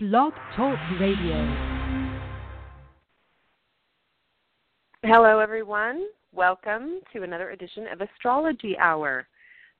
[0.00, 1.34] Blog Talk Radio.
[5.02, 6.06] Hello, everyone.
[6.32, 9.26] Welcome to another edition of Astrology Hour.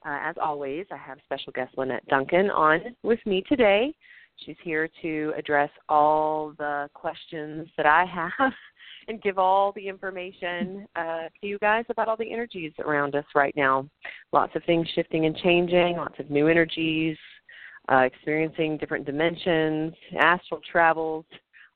[0.05, 3.95] Uh, as always, I have special guest Lynnette Duncan on with me today.
[4.45, 8.53] She's here to address all the questions that I have
[9.07, 13.25] and give all the information uh, to you guys about all the energies around us
[13.37, 13.89] right now.
[14.33, 17.17] Lots of things shifting and changing, lots of new energies,
[17.91, 21.25] uh, experiencing different dimensions, astral travels,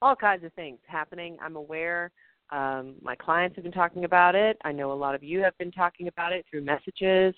[0.00, 1.36] all kinds of things happening.
[1.42, 2.10] I'm aware.
[2.50, 4.58] Um, my clients have been talking about it.
[4.64, 7.34] I know a lot of you have been talking about it through messages.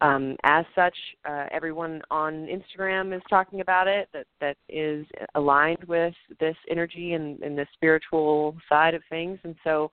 [0.00, 5.06] Um, as such, uh, everyone on Instagram is talking about it that, that is
[5.36, 9.38] aligned with this energy and, and the spiritual side of things.
[9.44, 9.90] And so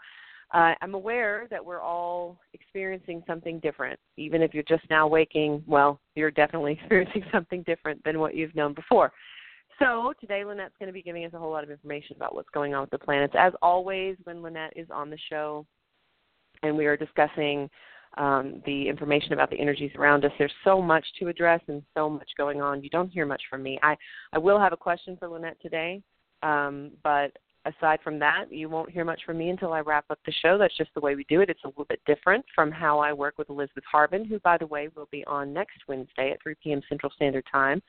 [0.54, 4.00] uh, I'm aware that we're all experiencing something different.
[4.18, 8.56] Even if you're just now waking, well, you're definitely experiencing something different than what you've
[8.56, 9.12] known before.
[9.80, 12.50] So today, Lynnette's going to be giving us a whole lot of information about what's
[12.54, 13.34] going on with the planets.
[13.38, 15.66] As always, when Lynnette is on the show
[16.62, 17.70] and we are discussing
[18.18, 20.32] um, the information about the energies around us.
[20.38, 22.84] There's so much to address and so much going on.
[22.84, 23.80] You don't hear much from me.
[23.82, 23.96] I,
[24.34, 26.02] I will have a question for Lynnette today,
[26.44, 27.32] um, but
[27.66, 30.58] aside from that, you won't hear much from me until I wrap up the show.
[30.58, 31.50] That's just the way we do it.
[31.50, 34.68] It's a little bit different from how I work with Elizabeth Harbin, who, by the
[34.68, 36.82] way, will be on next Wednesday at 3 p.m.
[36.90, 37.82] Central Standard Time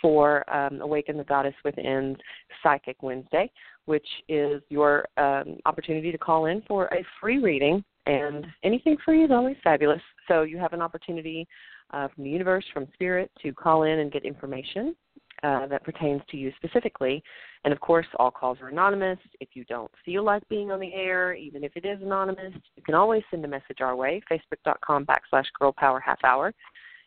[0.00, 2.16] for um, Awaken the Goddess Within
[2.62, 3.50] Psychic Wednesday,
[3.86, 7.82] which is your um, opportunity to call in for a free reading.
[8.06, 10.00] And anything free is always fabulous.
[10.28, 11.46] So you have an opportunity
[11.92, 14.94] uh, from the universe, from spirit, to call in and get information
[15.42, 17.22] uh, that pertains to you specifically.
[17.64, 19.18] And of course, all calls are anonymous.
[19.40, 22.82] If you don't feel like being on the air, even if it is anonymous, you
[22.82, 26.52] can always send a message our way, facebook.com backslash girl power half hour.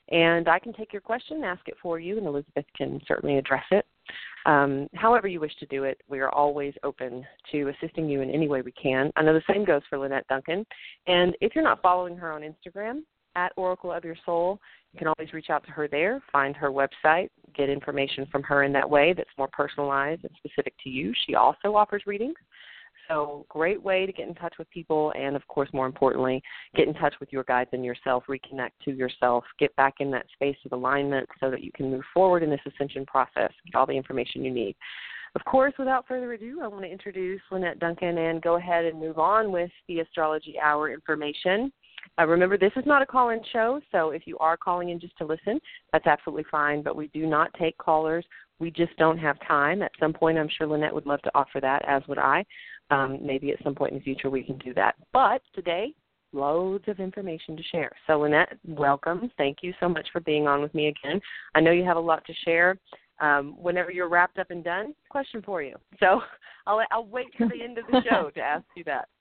[0.09, 3.63] And I can take your question, ask it for you, and Elizabeth can certainly address
[3.71, 3.85] it.
[4.45, 8.29] Um, however, you wish to do it, we are always open to assisting you in
[8.29, 9.11] any way we can.
[9.15, 10.65] I know the same goes for Lynnette Duncan.
[11.07, 13.03] And if you're not following her on Instagram,
[13.35, 14.59] at Oracle of Your Soul,
[14.93, 18.63] you can always reach out to her there, find her website, get information from her
[18.63, 21.13] in that way that's more personalized and specific to you.
[21.25, 22.35] She also offers readings.
[23.07, 26.41] So, great way to get in touch with people, and of course, more importantly,
[26.75, 30.27] get in touch with your guides and yourself, reconnect to yourself, get back in that
[30.33, 33.85] space of alignment so that you can move forward in this ascension process, get all
[33.85, 34.75] the information you need.
[35.35, 38.99] Of course, without further ado, I want to introduce Lynnette Duncan and go ahead and
[38.99, 41.71] move on with the Astrology Hour information.
[42.19, 44.99] Uh, remember, this is not a call in show, so if you are calling in
[44.99, 45.59] just to listen,
[45.93, 48.25] that's absolutely fine, but we do not take callers.
[48.59, 49.81] We just don't have time.
[49.81, 52.45] At some point, I'm sure Lynnette would love to offer that, as would I.
[52.89, 54.95] Um, maybe at some point in the future we can do that.
[55.13, 55.93] But today,
[56.33, 57.91] loads of information to share.
[58.07, 59.31] So, Lynnette, welcome.
[59.37, 61.21] Thank you so much for being on with me again.
[61.55, 62.77] I know you have a lot to share.
[63.19, 65.75] Um, whenever you're wrapped up and done, question for you.
[65.99, 66.21] So
[66.67, 69.07] I'll, I'll wait till the end of the show to ask you that.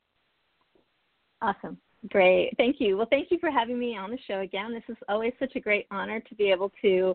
[1.43, 1.79] Awesome.
[2.09, 2.53] Great.
[2.57, 2.97] Thank you.
[2.97, 4.73] Well, thank you for having me on the show again.
[4.73, 7.15] This is always such a great honor to be able to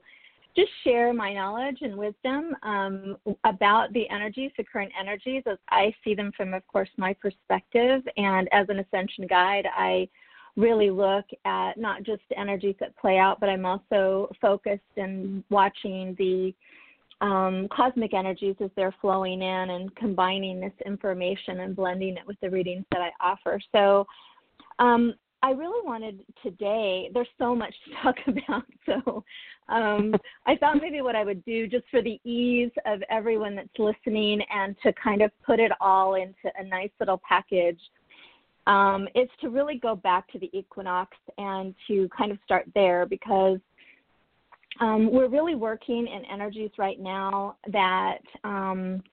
[0.56, 5.94] just share my knowledge and wisdom um, about the energies, the current energies, as I
[6.04, 8.04] see them from, of course, my perspective.
[8.16, 10.08] And as an ascension guide, I
[10.56, 16.16] really look at not just energies that play out, but I'm also focused and watching
[16.18, 16.54] the
[17.22, 22.40] um, cosmic energies as they're flowing in and combining this information and blending it with
[22.42, 23.60] the readings that I offer.
[23.74, 24.06] So
[24.80, 25.14] um,
[25.46, 28.64] I really wanted today, there's so much to talk about.
[28.86, 29.24] So
[29.70, 30.16] um,
[30.46, 34.42] I thought maybe what I would do, just for the ease of everyone that's listening
[34.52, 37.80] and to kind of put it all into a nice little package,
[38.68, 43.06] um, is to really go back to the equinox and to kind of start there
[43.06, 43.60] because
[44.82, 49.04] um, we're really working in energies right now that um,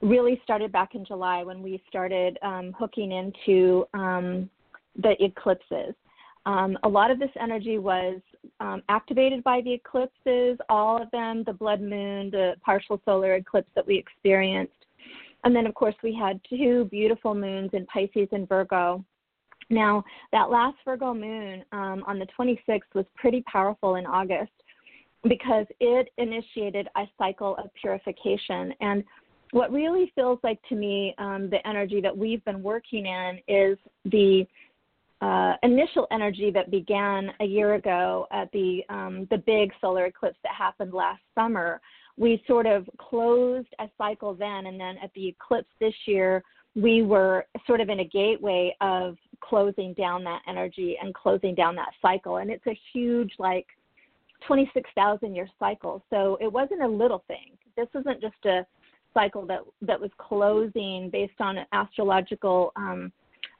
[0.00, 4.50] really started back in July when we started um, hooking into um,
[4.96, 5.94] the eclipses.
[6.44, 8.20] Um, a lot of this energy was
[8.58, 13.70] um, activated by the eclipses, all of them, the blood moon, the partial solar eclipse
[13.74, 14.74] that we experienced.
[15.44, 19.04] And then, of course, we had two beautiful moons in Pisces and Virgo.
[19.70, 24.52] Now, that last Virgo moon um, on the 26th was pretty powerful in August
[25.24, 28.74] because it initiated a cycle of purification.
[28.80, 29.04] And
[29.52, 33.78] what really feels like to me um, the energy that we've been working in is
[34.06, 34.46] the
[35.22, 40.38] uh, initial energy that began a year ago at the um, the big solar eclipse
[40.42, 41.80] that happened last summer.
[42.16, 46.42] We sort of closed a cycle then, and then at the eclipse this year,
[46.74, 51.76] we were sort of in a gateway of closing down that energy and closing down
[51.76, 52.38] that cycle.
[52.38, 53.66] And it's a huge, like,
[54.46, 56.02] 26,000 year cycle.
[56.10, 57.52] So it wasn't a little thing.
[57.76, 58.66] This isn't just a
[59.14, 63.12] cycle that that was closing based on astrological um,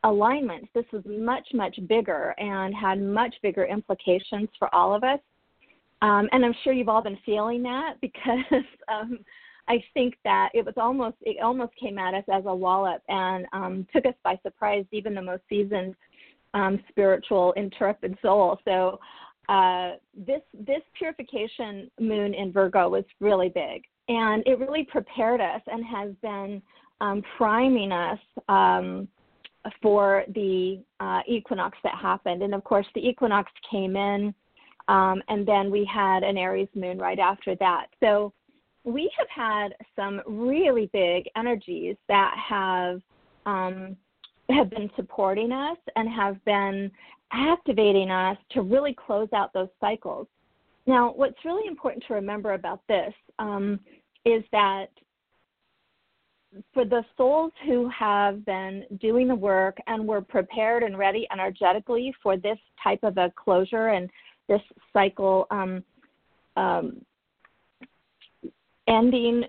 [0.04, 0.68] alignment.
[0.74, 5.20] This was much much bigger and had much bigger implications for all of us.
[6.02, 9.20] Um, and I'm sure you've all been feeling that because um,
[9.68, 13.46] I think that it was almost it almost came at us as a wallop and
[13.52, 15.94] um, took us by surprise, even the most seasoned
[16.54, 18.58] um, spiritual intrepid soul.
[18.64, 18.98] So
[19.48, 25.60] uh, this this purification moon in Virgo was really big, and it really prepared us
[25.66, 26.60] and has been
[27.00, 28.18] um, priming us
[28.48, 29.08] um,
[29.80, 32.42] for the uh, equinox that happened.
[32.42, 34.34] And of course, the equinox came in,
[34.88, 37.86] um, and then we had an Aries moon right after that.
[38.00, 38.32] So
[38.84, 43.00] we have had some really big energies that have
[43.46, 43.96] um,
[44.48, 46.90] have been supporting us and have been
[47.32, 50.26] activating us to really close out those cycles.
[50.86, 53.80] Now, what's really important to remember about this um,
[54.24, 54.86] is that
[56.74, 62.12] for the souls who have been doing the work and were prepared and ready energetically
[62.22, 64.10] for this type of a closure and
[64.48, 64.60] this
[64.92, 65.82] cycle um,
[66.56, 67.00] um,
[68.88, 69.44] ending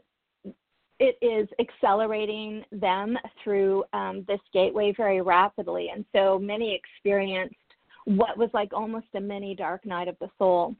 [1.00, 5.90] it is accelerating them through um, this gateway very rapidly.
[5.94, 7.56] And so many experienced
[8.06, 10.76] what was like almost a mini dark night of the soul.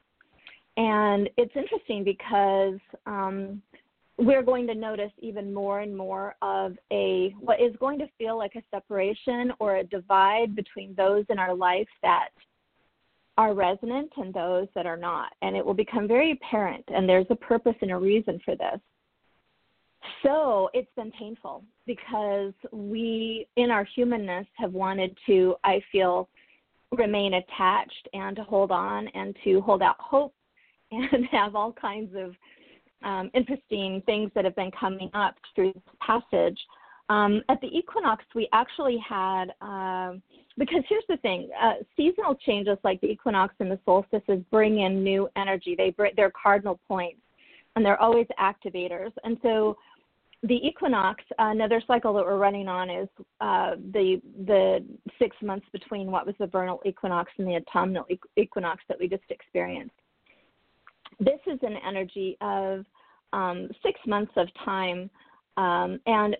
[0.76, 3.60] And it's interesting because um,
[4.16, 8.38] we're going to notice even more and more of a what is going to feel
[8.38, 12.28] like a separation or a divide between those in our life that
[13.36, 15.32] are resonant and those that are not.
[15.42, 18.80] And it will become very apparent, and there's a purpose and a reason for this.
[20.22, 26.28] So it's been painful because we, in our humanness, have wanted to, I feel,
[26.92, 30.34] remain attached and to hold on and to hold out hope
[30.92, 32.34] and have all kinds of
[33.04, 36.58] um, interesting things that have been coming up through this passage.
[37.10, 40.14] Um, at the equinox, we actually had, uh,
[40.56, 45.04] because here's the thing uh, seasonal changes like the equinox and the solstices bring in
[45.04, 45.74] new energy.
[45.76, 47.20] They bring, they're cardinal points
[47.76, 49.12] and they're always activators.
[49.22, 49.76] And so
[50.44, 53.08] the equinox, another cycle that we're running on is
[53.40, 54.84] uh, the the
[55.18, 59.24] six months between what was the vernal equinox and the autumnal equinox that we just
[59.30, 59.94] experienced.
[61.18, 62.84] This is an energy of
[63.34, 65.10] um, six months of time.
[65.56, 66.36] Um, and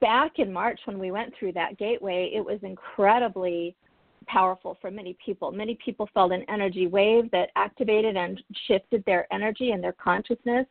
[0.00, 3.76] back in March, when we went through that gateway, it was incredibly
[4.26, 5.52] powerful for many people.
[5.52, 10.66] Many people felt an energy wave that activated and shifted their energy and their consciousness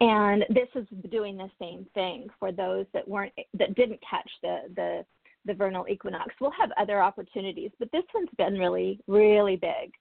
[0.00, 4.60] and this is doing the same thing for those that weren't that didn't catch the
[4.74, 5.04] the
[5.46, 6.34] the vernal equinox.
[6.40, 9.92] We'll have other opportunities, but this one's been really really big.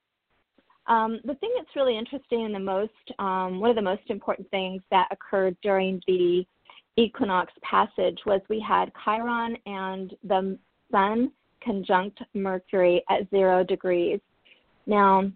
[0.88, 4.50] Um, the thing that's really interesting and the most um, one of the most important
[4.52, 6.46] things that occurred during the
[6.98, 10.58] equinox passage was we had Chiron and the
[10.92, 11.32] Sun
[11.64, 14.20] conjunct Mercury at zero degrees.
[14.86, 15.30] Now,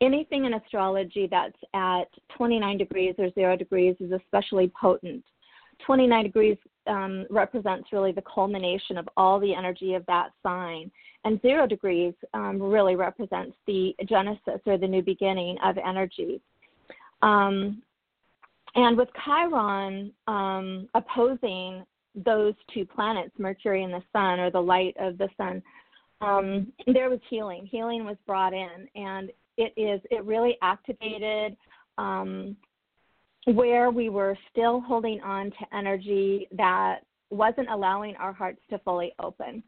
[0.00, 2.04] anything in astrology that's at
[2.36, 5.24] 29 degrees or zero degrees is especially potent.
[5.84, 6.56] 29 degrees
[6.86, 10.90] um, represents really the culmination of all the energy of that sign,
[11.24, 16.40] and zero degrees um, really represents the genesis or the new beginning of energy.
[17.22, 17.82] Um,
[18.74, 21.84] and with Chiron um, opposing
[22.14, 25.62] those two planets, Mercury and the Sun, or the light of the Sun,
[26.20, 27.66] um, there was healing.
[27.66, 31.56] Healing was brought in, and it is it really activated
[31.98, 32.56] um,
[33.46, 39.12] where we were still holding on to energy that wasn't allowing our hearts to fully
[39.20, 39.62] open.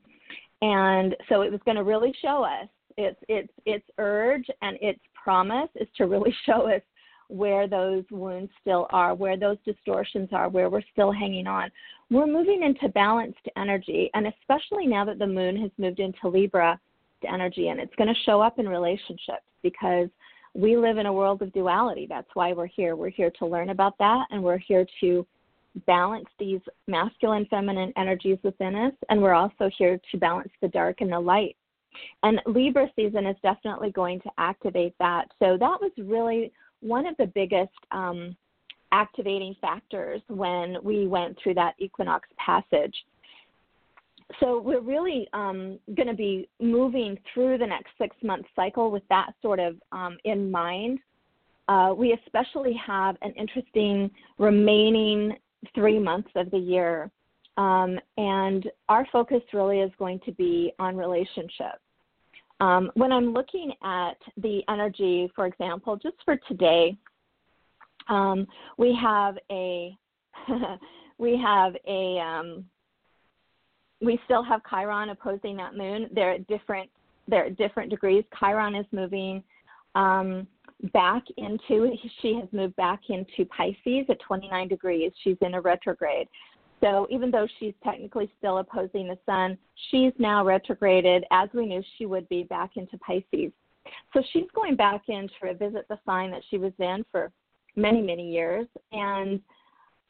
[0.63, 5.01] And so it was going to really show us its its its urge and its
[5.15, 6.83] promise is to really show us
[7.29, 11.71] where those wounds still are, where those distortions are, where we're still hanging on.
[12.11, 16.79] We're moving into balanced energy, and especially now that the moon has moved into Libra
[17.27, 20.09] energy, and it's going to show up in relationships because
[20.55, 22.07] we live in a world of duality.
[22.09, 22.97] That's why we're here.
[22.97, 25.27] We're here to learn about that, and we're here to
[25.87, 31.01] balance these masculine, feminine energies within us, and we're also here to balance the dark
[31.01, 31.57] and the light.
[32.23, 35.27] And Libra season is definitely going to activate that.
[35.41, 38.37] So that was really one of the biggest um,
[38.93, 42.95] activating factors when we went through that equinox passage
[44.41, 49.03] so we're really um, going to be moving through the next six month cycle with
[49.09, 50.99] that sort of um, in mind.
[51.69, 55.33] Uh, we especially have an interesting remaining
[55.75, 57.11] three months of the year,
[57.57, 61.81] um, and our focus really is going to be on relationships.
[62.61, 66.97] Um, when I'm looking at the energy, for example, just for today,
[68.09, 68.47] um,
[68.79, 69.97] we have a
[71.19, 72.65] we have a um,
[74.01, 76.09] we still have Chiron opposing that moon.
[76.13, 76.91] They're at different
[77.27, 78.23] they're at different degrees.
[78.39, 79.43] Chiron is moving
[79.95, 80.47] um,
[80.93, 85.13] back into she has moved back into Pisces at 29 degrees.
[85.23, 86.29] She's in a retrograde.
[86.81, 89.57] So even though she's technically still opposing the sun,
[89.91, 93.53] she's now retrograded as we knew she would be back into Pisces.
[94.13, 97.31] So she's going back in to revisit the sign that she was in for
[97.77, 98.67] many, many years.
[98.93, 99.41] And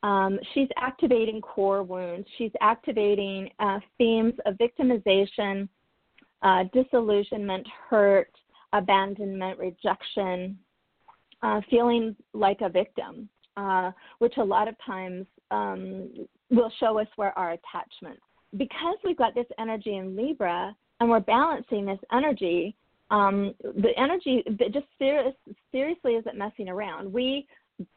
[0.05, 2.29] um, she's activating core wounds.
[2.37, 5.67] She's activating uh, themes of victimization,
[6.43, 8.31] uh, disillusionment, hurt,
[8.75, 10.59] abandonment, rejection,
[11.43, 16.11] uh, feeling like a victim, uh, which a lot of times um,
[16.51, 18.21] will show us where our attachment.
[18.59, 22.77] Because we've got this energy in Libra and we're balancing this energy,
[23.11, 25.35] um, the energy just serious,
[25.73, 27.11] seriously isn't messing around.
[27.11, 27.47] We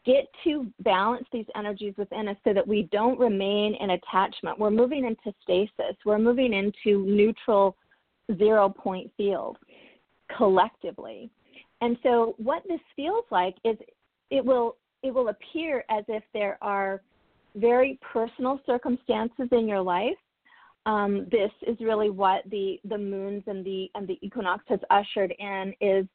[0.06, 4.58] get to balance these energies within us so that we don't remain in attachment.
[4.58, 5.96] We're moving into stasis.
[6.06, 7.76] We're moving into neutral
[8.38, 9.58] zero point field
[10.36, 11.30] collectively.
[11.82, 13.78] And so what this feels like is
[14.30, 17.02] it will it will appear as if there are
[17.56, 20.18] very personal circumstances in your life.
[20.86, 25.34] Um, this is really what the the moons and the and the equinox has ushered
[25.38, 26.06] in is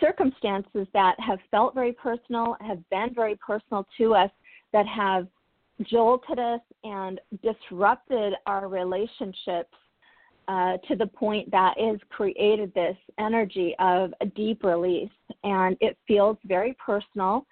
[0.00, 4.30] circumstances that have felt very personal, have been very personal to us,
[4.72, 5.26] that have
[5.82, 9.74] jolted us and disrupted our relationships
[10.48, 15.10] uh, to the point that has created this energy of a deep release.
[15.44, 17.46] And it feels very personal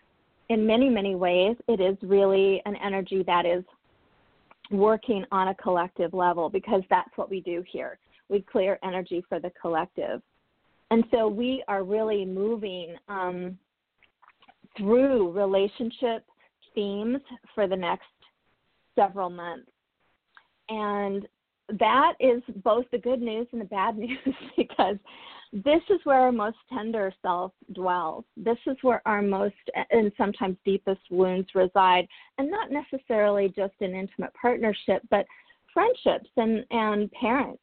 [0.49, 1.57] in many, many ways.
[1.69, 3.65] It is really an energy that is
[4.71, 7.99] working on a collective level because that's what we do here.
[8.29, 10.23] We clear energy for the collective.
[10.91, 13.59] And so we are really moving um,
[14.77, 16.25] through relationship
[16.75, 17.21] themes
[17.55, 18.07] for the next
[18.97, 19.71] several months.
[20.69, 21.27] And
[21.79, 24.19] that is both the good news and the bad news
[24.57, 24.97] because
[25.53, 28.25] this is where our most tender self dwells.
[28.37, 29.55] This is where our most
[29.91, 32.07] and sometimes deepest wounds reside,
[32.39, 35.27] and not necessarily just in intimate partnership, but
[35.73, 37.63] friendships and, and parents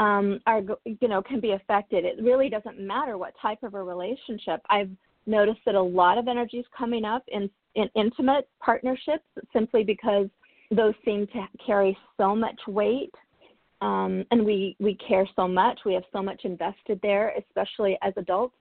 [0.00, 2.04] um, are you know can be affected.
[2.04, 4.62] It really doesn't matter what type of a relationship.
[4.70, 4.90] I've
[5.26, 10.26] noticed that a lot of energy is coming up in in intimate partnerships simply because
[10.70, 13.14] those seem to carry so much weight
[13.82, 18.12] um, and we we care so much we have so much invested there especially as
[18.16, 18.56] adults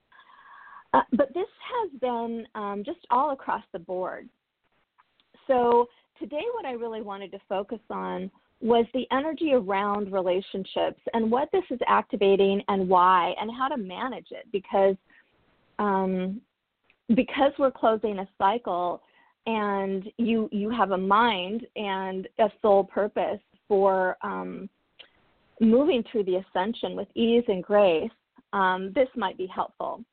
[0.94, 4.28] uh, but this has been um, just all across the board
[5.48, 5.88] so
[6.20, 8.30] today what i really wanted to focus on
[8.62, 13.78] was the energy around relationships and what this is activating and why and how to
[13.78, 14.96] manage it because
[15.80, 16.42] um,
[17.16, 19.02] because we're closing a cycle
[19.46, 24.70] and you you have a mind and a soul purpose for um,
[25.62, 28.12] moving through the ascension with ease and grace
[28.54, 30.04] um, this might be helpful.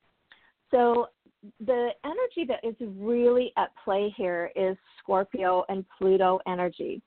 [0.71, 1.07] So
[1.65, 7.01] the energy that is really at play here is scorpio and pluto energy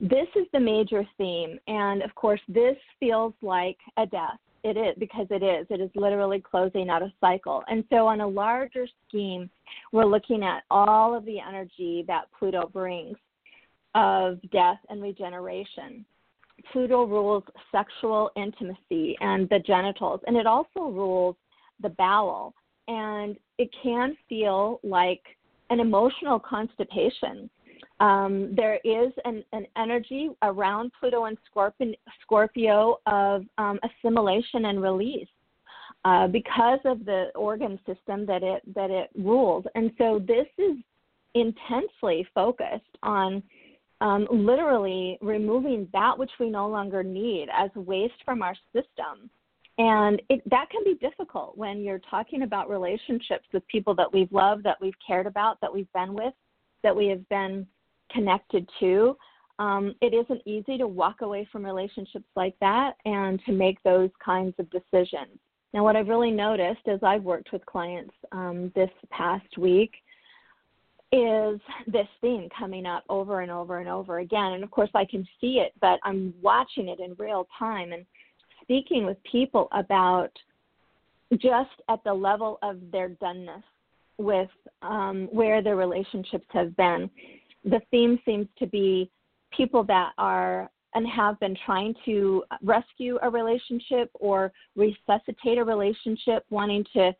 [0.00, 1.58] this is the major theme.
[1.66, 4.38] And of course, this feels like a death.
[4.64, 5.66] It is because it is.
[5.70, 7.62] It is literally closing out a cycle.
[7.68, 9.48] And so, on a larger scheme,
[9.92, 13.16] we're looking at all of the energy that Pluto brings
[13.94, 16.04] of death and regeneration.
[16.72, 21.36] Pluto rules sexual intimacy and the genitals, and it also rules
[21.80, 22.52] the bowel.
[22.88, 25.22] And it can feel like
[25.70, 27.48] an emotional constipation
[28.00, 34.80] um, there is an, an, energy around Pluto and Scorpio, Scorpio of um, assimilation and
[34.80, 35.28] release
[36.04, 40.76] uh, because of the organ system that it that it rules, and so this is
[41.34, 43.42] intensely focused on
[44.00, 49.28] um, literally removing that which we no longer need as waste from our system.
[49.78, 54.32] And it, that can be difficult when you're talking about relationships with people that we've
[54.32, 56.34] loved, that we've cared about, that we've been with,
[56.82, 57.66] that we have been
[58.10, 59.16] connected to.
[59.58, 64.10] Um, it isn't easy to walk away from relationships like that and to make those
[64.24, 65.38] kinds of decisions.
[65.74, 69.92] Now, what I've really noticed as I've worked with clients um, this past week
[71.10, 74.52] is this theme coming up over and over and over again.
[74.52, 78.04] And of course, I can see it, but I'm watching it in real time and
[78.62, 80.30] speaking with people about
[81.32, 83.62] just at the level of their doneness
[84.18, 84.50] with
[84.82, 87.10] um, where their relationships have been
[87.64, 89.10] the theme seems to be
[89.50, 96.44] people that are and have been trying to rescue a relationship or resuscitate a relationship,
[96.50, 97.14] wanting to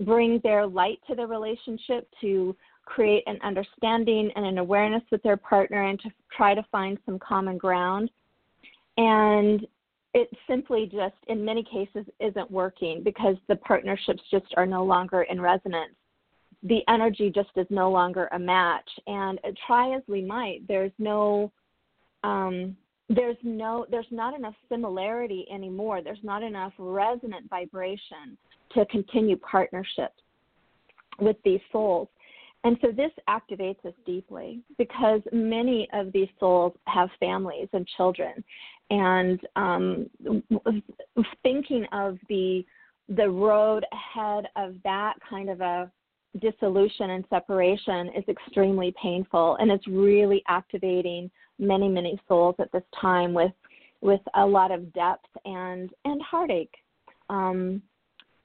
[0.00, 5.36] bring their light to the relationship, to create an understanding and an awareness with their
[5.36, 8.10] partner and to try to find some common ground.
[8.98, 9.66] And
[10.14, 15.22] it simply just, in many cases, isn't working because the partnerships just are no longer
[15.22, 15.94] in resonance.
[16.68, 18.88] The energy just is no longer a match.
[19.06, 21.52] And try as we might, there's no.
[22.24, 22.76] Um,
[23.08, 28.36] there's no there's not enough similarity anymore there's not enough resonant vibration
[28.74, 30.20] to continue partnerships
[31.20, 32.08] with these souls
[32.64, 38.42] and so this activates us deeply because many of these souls have families and children
[38.90, 40.10] and um,
[41.42, 42.64] thinking of the
[43.08, 45.88] the road ahead of that kind of a
[46.40, 52.82] dissolution and separation is extremely painful and it's really activating many many souls at this
[53.00, 53.52] time with
[54.00, 56.74] with a lot of depth and and heartache.
[57.28, 57.82] Um,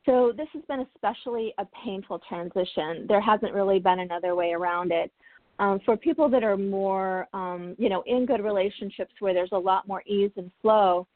[0.06, 3.06] so this has been especially a painful transition.
[3.08, 5.12] There hasn't really been another way around it.
[5.60, 9.60] Um, for people that are more um, you know in good relationships where there's a
[9.60, 11.08] lot more ease and flow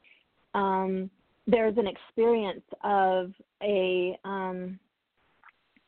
[0.53, 1.09] um,
[1.47, 4.79] there's an experience of a um,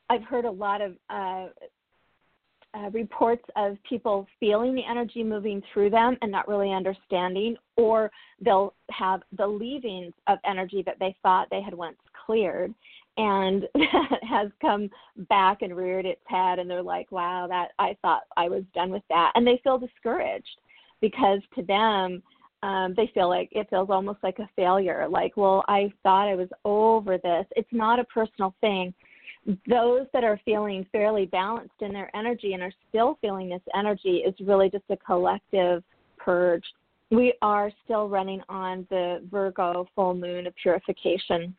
[0.09, 1.47] I've heard a lot of uh,
[2.73, 8.11] uh, reports of people feeling the energy moving through them and not really understanding, or
[8.41, 12.73] they'll have the leavings of energy that they thought they had once cleared,
[13.17, 14.89] and that has come
[15.29, 18.91] back and reared its head, and they're like, "Wow, that I thought I was done
[18.91, 20.61] with that," and they feel discouraged
[21.01, 22.21] because to them.
[22.63, 25.07] Um, they feel like it feels almost like a failure.
[25.07, 27.45] Like, well, I thought I was over this.
[27.55, 28.95] It's not a personal thing
[29.68, 34.18] those that are feeling fairly balanced in their energy and are still feeling this energy
[34.18, 35.84] is really just a collective
[36.18, 36.66] purge.
[37.12, 41.56] We are still running on the Virgo full moon of purification.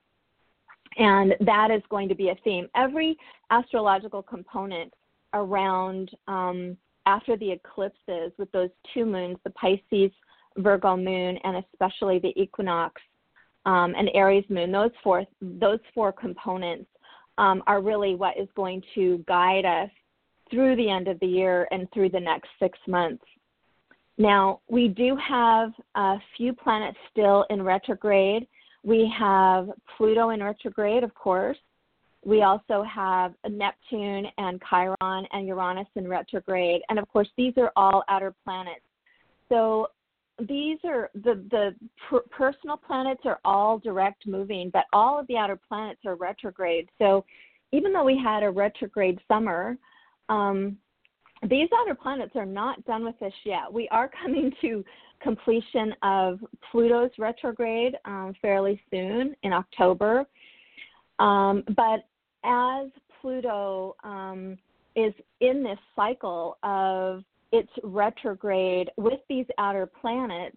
[0.99, 2.69] And that is going to be a theme.
[2.75, 3.17] Every
[3.51, 4.93] astrological component
[5.33, 6.77] around um,
[7.07, 10.11] after the eclipses with those two moons, the Pisces
[10.59, 13.01] Virgo moon, and especially the equinox
[13.65, 16.91] um, and Aries moon, those four those four components
[17.39, 19.91] um, are really what is going to guide us
[20.51, 23.25] through the end of the year and through the next six months.
[24.19, 28.47] Now, we do have a few planets still in retrograde.
[28.83, 31.59] We have Pluto in retrograde, of course.
[32.25, 36.83] We also have Neptune and Chiron and Uranus in retrograde.
[36.89, 38.81] And of course, these are all outer planets.
[39.49, 39.87] So
[40.47, 41.75] these are the the
[42.09, 46.89] per- personal planets are all direct moving, but all of the outer planets are retrograde.
[46.99, 47.25] So
[47.73, 49.77] even though we had a retrograde summer,
[50.29, 50.77] um,
[51.49, 53.73] these outer planets are not done with us yet.
[53.73, 54.85] We are coming to
[55.21, 56.39] completion of
[56.71, 60.25] Pluto's retrograde um, fairly soon in October.
[61.19, 62.07] Um, but
[62.45, 62.89] as
[63.21, 64.57] Pluto um,
[64.95, 70.57] is in this cycle of it's retrograde with these outer planets.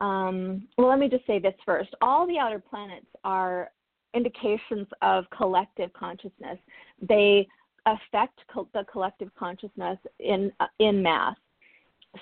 [0.00, 1.90] Um, well, let me just say this first.
[2.00, 3.70] All the outer planets are
[4.14, 6.58] indications of collective consciousness.
[7.00, 7.46] They
[7.86, 11.36] affect co- the collective consciousness in uh, in mass.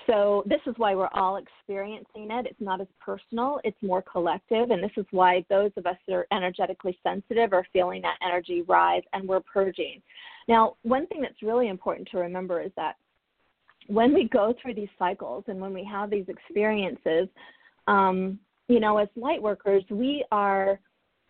[0.07, 2.47] So this is why we're all experiencing it.
[2.47, 6.13] It's not as personal; it's more collective, and this is why those of us that
[6.13, 10.01] are energetically sensitive are feeling that energy rise, and we're purging.
[10.47, 12.95] Now, one thing that's really important to remember is that
[13.87, 17.27] when we go through these cycles and when we have these experiences,
[17.87, 20.79] um, you know, as light workers, we are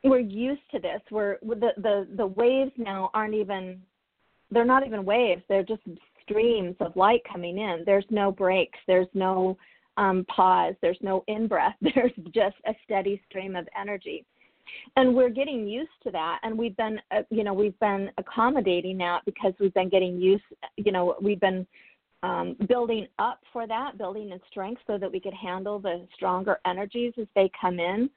[0.03, 1.01] we're used to this.
[1.09, 3.81] We're the the the waves now aren't even
[4.51, 5.41] they're not even waves.
[5.49, 5.81] They're just
[6.23, 7.83] streams of light coming in.
[7.85, 8.77] There's no breaks.
[8.87, 9.57] There's no
[9.97, 10.75] um, pause.
[10.81, 11.75] There's no in breath.
[11.81, 14.25] There's just a steady stream of energy,
[14.95, 16.39] and we're getting used to that.
[16.43, 20.43] And we've been, uh, you know, we've been accommodating that because we've been getting used.
[20.77, 21.65] You know, we've been
[22.23, 26.59] um, building up for that, building in strength so that we could handle the stronger
[26.65, 28.09] energies as they come in.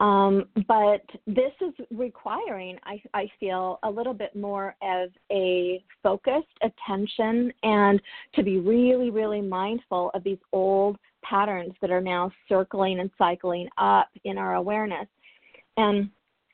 [0.00, 6.46] Um, but this is requiring, I, I, feel, a little bit more of a focused
[6.62, 8.00] attention and
[8.34, 13.68] to be really, really mindful of these old patterns that are now circling and cycling
[13.76, 15.06] up in our awareness.
[15.76, 16.08] And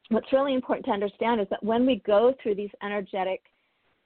[0.09, 3.43] what's really important to understand is that when we go through these energetic,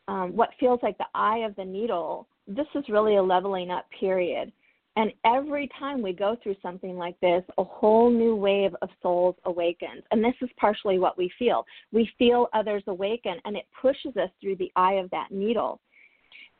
[0.06, 3.86] um, what feels like the eye of the needle, this is really a leveling up
[3.98, 4.52] period.
[4.96, 9.36] And every time we go through something like this, a whole new wave of souls
[9.44, 10.02] awakens.
[10.10, 11.64] And this is partially what we feel.
[11.92, 15.80] We feel others awaken, and it pushes us through the eye of that needle.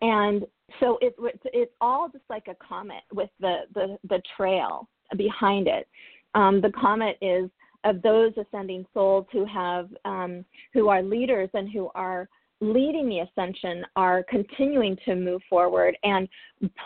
[0.00, 0.46] And
[0.78, 1.14] so it,
[1.52, 5.88] it's all just like a comet with the, the, the trail behind it.
[6.34, 7.50] Um, the comet is
[7.84, 12.28] of those ascending souls who have um, who are leaders and who are
[12.60, 16.28] leading the ascension are continuing to move forward and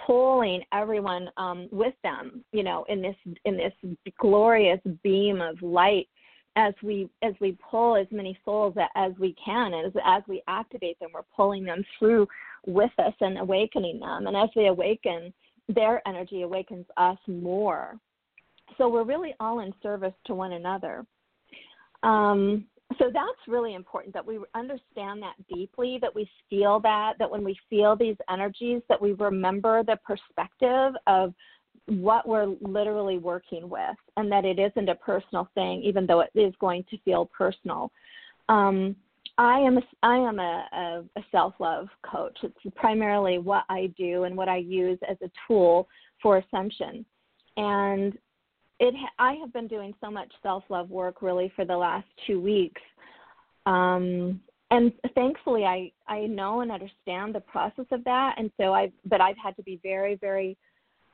[0.07, 3.73] pulling everyone um, with them, you know, in this in this
[4.19, 6.09] glorious beam of light
[6.57, 10.99] as we as we pull as many souls as we can as as we activate
[11.01, 12.29] them we're pulling them through
[12.67, 14.27] with us and awakening them.
[14.27, 15.33] And as they awaken
[15.69, 17.99] their energy awakens us more.
[18.79, 21.05] So we're really all in service to one another.
[22.03, 22.67] Um,
[22.99, 27.45] so that's really important that we understand that deeply that we feel that that when
[27.45, 31.35] we feel these energies that we remember the perspective of
[31.87, 36.31] what we're literally working with and that it isn't a personal thing even though it
[36.35, 37.91] is going to feel personal
[38.49, 38.95] um,
[39.37, 42.39] I am a, I am a, a, a self love coach.
[42.43, 45.89] It's primarily what I do and what I use as a tool
[46.23, 47.05] for ascension.
[47.57, 48.17] And
[48.81, 52.41] it I have been doing so much self love work really for the last two
[52.41, 52.81] weeks,
[53.67, 58.93] um, and thankfully I I know and understand the process of that, and so I
[59.07, 60.57] but I've had to be very very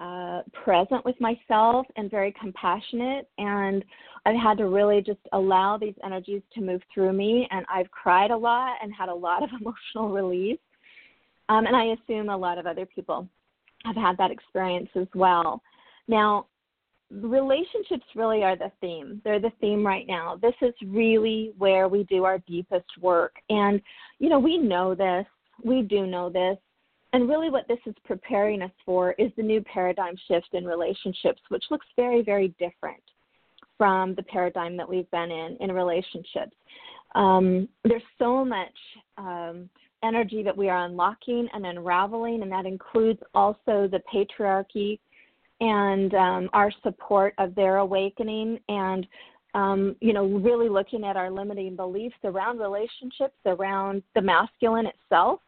[0.01, 3.85] uh, present with myself and very compassionate, and
[4.25, 8.31] I've had to really just allow these energies to move through me, and I've cried
[8.31, 10.59] a lot and had a lot of emotional release,
[11.51, 13.29] um, and I assume a lot of other people
[13.85, 15.63] have had that experience as well.
[16.09, 16.47] Now,
[17.11, 19.21] relationships really are the theme.
[19.25, 20.39] They're the theme right now.
[20.41, 23.35] This is really where we do our deepest work.
[23.49, 23.81] And,
[24.19, 25.27] you know, we know this.
[25.63, 26.57] We do know this.
[27.13, 31.43] And really, what this is preparing us for is the new paradigm shift in relationships,
[31.49, 33.03] which looks very, very different
[33.77, 36.55] from the paradigm that we've been in in relationships.
[37.17, 38.75] Um, there's so much
[39.19, 39.69] um,
[40.05, 45.01] energy that we are unlocking and unraveling, and that includes also the patriarchy
[45.61, 49.07] and um, our support of their awakening and
[49.55, 55.41] um, you know really looking at our limiting beliefs around relationships around the masculine itself.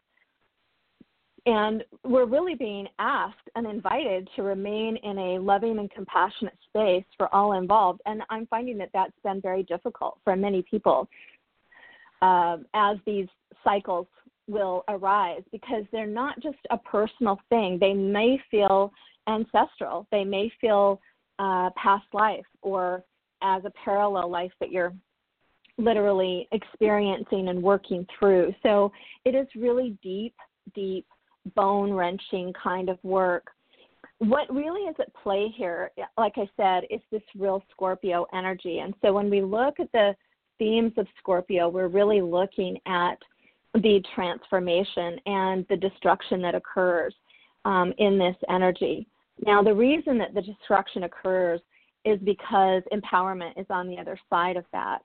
[1.45, 7.03] And we're really being asked and invited to remain in a loving and compassionate space
[7.17, 11.09] for all involved and i'm finding that that's been very difficult for many people
[12.23, 13.27] uh, as these
[13.63, 14.07] cycles
[14.47, 17.77] will arise because they're not just a personal thing.
[17.79, 18.91] They may feel
[19.27, 20.07] ancestral.
[20.11, 20.99] They may feel
[21.39, 23.03] uh, past life or
[23.41, 24.93] as a parallel life that you're
[25.77, 28.53] literally experiencing and working through.
[28.63, 28.91] So
[29.25, 30.35] it is really deep,
[30.75, 31.05] deep,
[31.55, 33.47] bone wrenching kind of work.
[34.19, 38.79] What really is at play here, like I said, is this real Scorpio energy.
[38.79, 40.15] And so when we look at the
[40.59, 43.17] themes of Scorpio, we're really looking at
[43.73, 47.13] the transformation and the destruction that occurs
[47.65, 49.07] um, in this energy.
[49.45, 51.59] Now, the reason that the destruction occurs
[52.05, 54.99] is because empowerment is on the other side of that.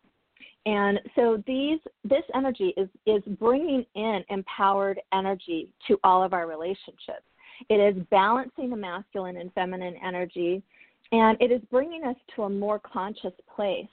[0.66, 6.46] And so these this energy is is bringing in empowered energy to all of our
[6.46, 7.24] relationships.
[7.68, 10.62] It is balancing the masculine and feminine energy,
[11.10, 13.86] and it is bringing us to a more conscious place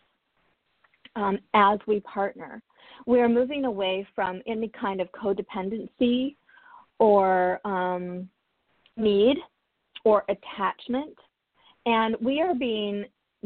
[1.15, 2.61] um, as we partner.
[3.05, 6.35] We are moving away from any kind of codependency
[6.99, 8.27] or um,
[8.97, 9.37] need
[10.05, 11.17] or attachment.
[11.85, 13.05] And we are being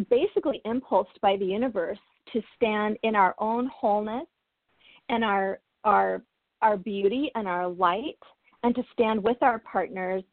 [0.10, 1.98] basically impulsed by the universe
[2.34, 4.28] to stand in our own wholeness
[5.10, 6.22] and our our
[6.62, 8.20] our beauty and our light
[8.64, 10.24] and to stand with our partners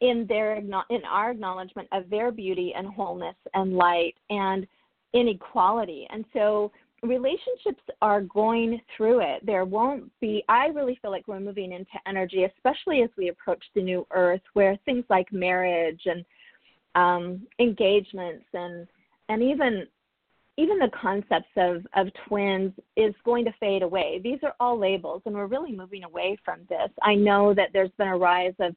[0.00, 4.66] in their in our acknowledgement of their beauty and wholeness and light and
[5.14, 6.06] inequality.
[6.10, 6.72] And so
[7.02, 9.44] relationships are going through it.
[9.44, 13.64] There won't be, I really feel like we're moving into energy, especially as we approach
[13.74, 16.24] the new earth, where things like marriage and
[16.94, 18.86] um, engagements and,
[19.28, 19.86] and even
[20.58, 24.20] even the concepts of, of twins is going to fade away.
[24.22, 26.90] These are all labels, and we're really moving away from this.
[27.02, 28.76] I know that there's been a rise of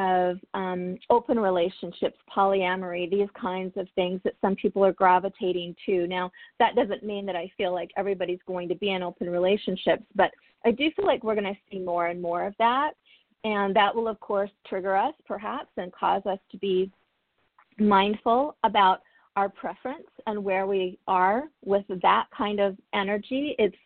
[0.00, 6.06] of um, open relationships, polyamory, these kinds of things that some people are gravitating to.
[6.06, 10.02] Now, that doesn't mean that I feel like everybody's going to be in open relationships,
[10.14, 10.30] but
[10.64, 12.92] I do feel like we're going to see more and more of that.
[13.44, 16.90] And that will, of course, trigger us perhaps and cause us to be
[17.78, 19.00] mindful about
[19.36, 23.54] our preference and where we are with that kind of energy.
[23.58, 23.76] It's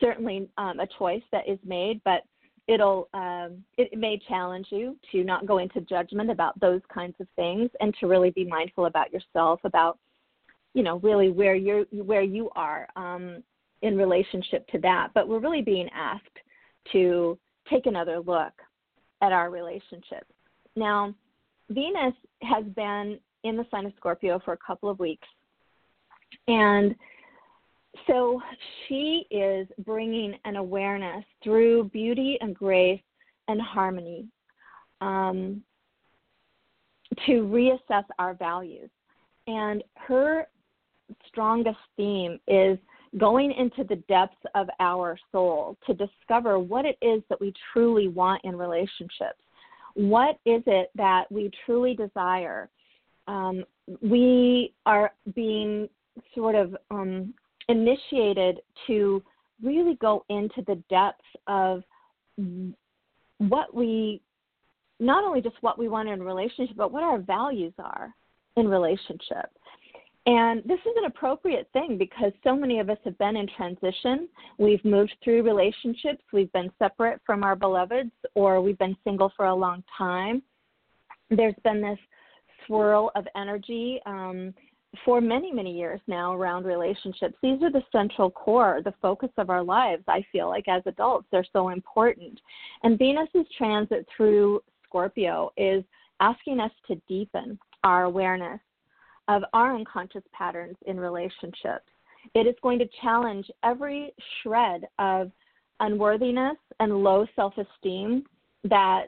[0.00, 2.22] certainly um, a choice that is made, but
[2.70, 7.26] it'll um, it may challenge you to not go into judgment about those kinds of
[7.34, 9.98] things and to really be mindful about yourself about
[10.72, 13.42] you know really where you're where you are um,
[13.82, 15.08] in relationship to that.
[15.14, 16.38] But we're really being asked
[16.92, 17.36] to
[17.68, 18.52] take another look
[19.20, 20.24] at our relationship.
[20.76, 21.12] Now
[21.70, 25.26] venus has been in the sign of scorpio for a couple of weeks
[26.46, 26.94] and
[28.06, 28.40] so
[28.86, 33.00] she is bringing an awareness through beauty and grace
[33.48, 34.26] and harmony
[35.00, 35.62] um,
[37.26, 38.90] to reassess our values.
[39.46, 40.46] And her
[41.26, 42.78] strongest theme is
[43.18, 48.06] going into the depths of our soul to discover what it is that we truly
[48.06, 49.40] want in relationships.
[49.94, 52.68] What is it that we truly desire?
[53.26, 53.64] Um,
[54.00, 55.88] we are being
[56.34, 57.34] sort of um,
[57.68, 59.22] initiated to
[59.62, 61.82] really go into the depths of
[63.38, 64.20] what we
[64.98, 68.14] not only just what we want in relationship, but what our values are
[68.56, 69.50] in relationship.
[70.26, 74.28] And this is an appropriate thing because so many of us have been in transition.
[74.58, 79.46] We've moved through relationships, we've been separate from our beloveds, or we've been single for
[79.46, 80.42] a long time.
[81.30, 81.98] There's been this
[82.66, 84.52] swirl of energy um,
[85.04, 87.36] for many, many years now around relationships.
[87.42, 91.26] These are the central core, the focus of our lives, I feel like as adults.
[91.30, 92.40] They're so important.
[92.82, 95.84] And Venus's transit through Scorpio is
[96.20, 98.60] asking us to deepen our awareness
[99.28, 101.86] of our unconscious patterns in relationships.
[102.34, 105.30] It is going to challenge every shred of
[105.78, 108.24] unworthiness and low self esteem
[108.64, 109.06] that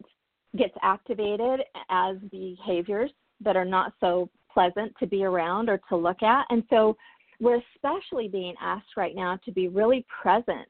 [0.57, 6.23] gets activated as behaviors that are not so pleasant to be around or to look
[6.23, 6.47] at.
[6.51, 6.97] And so
[7.41, 10.69] we're especially being asked right now to be really present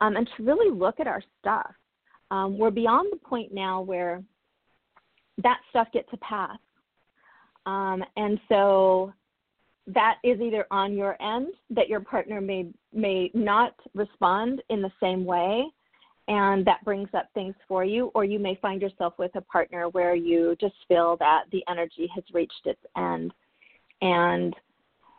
[0.00, 1.72] um, and to really look at our stuff.
[2.30, 4.22] Um, we're beyond the point now where
[5.42, 6.58] that stuff gets a pass.
[7.66, 9.12] Um, and so
[9.86, 14.90] that is either on your end that your partner may may not respond in the
[15.00, 15.66] same way
[16.28, 19.88] and that brings up things for you or you may find yourself with a partner
[19.90, 23.32] where you just feel that the energy has reached its end
[24.02, 24.54] and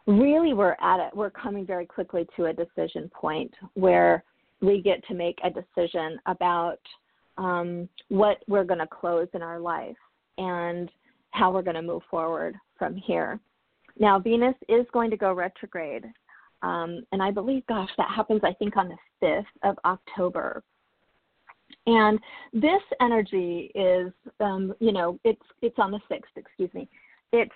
[0.05, 4.23] really we're at it we're coming very quickly to a decision point where
[4.61, 6.79] we get to make a decision about
[7.37, 9.95] um, what we're going to close in our life
[10.37, 10.89] and
[11.31, 13.39] how we're going to move forward from here.
[13.99, 16.05] Now, Venus is going to go retrograde,
[16.61, 20.63] um, and I believe, gosh, that happens, I think, on the 5th of October.
[21.85, 22.19] And
[22.53, 26.87] this energy is, um, you know, it's it's on the 6th, excuse me.
[27.31, 27.51] It's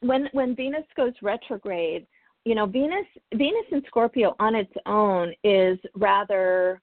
[0.00, 2.06] when when Venus goes retrograde,
[2.44, 6.80] you know, Venus Venus in Scorpio on its own is rather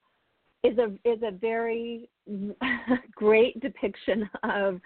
[0.64, 2.10] is a is a very
[3.16, 4.80] great depiction of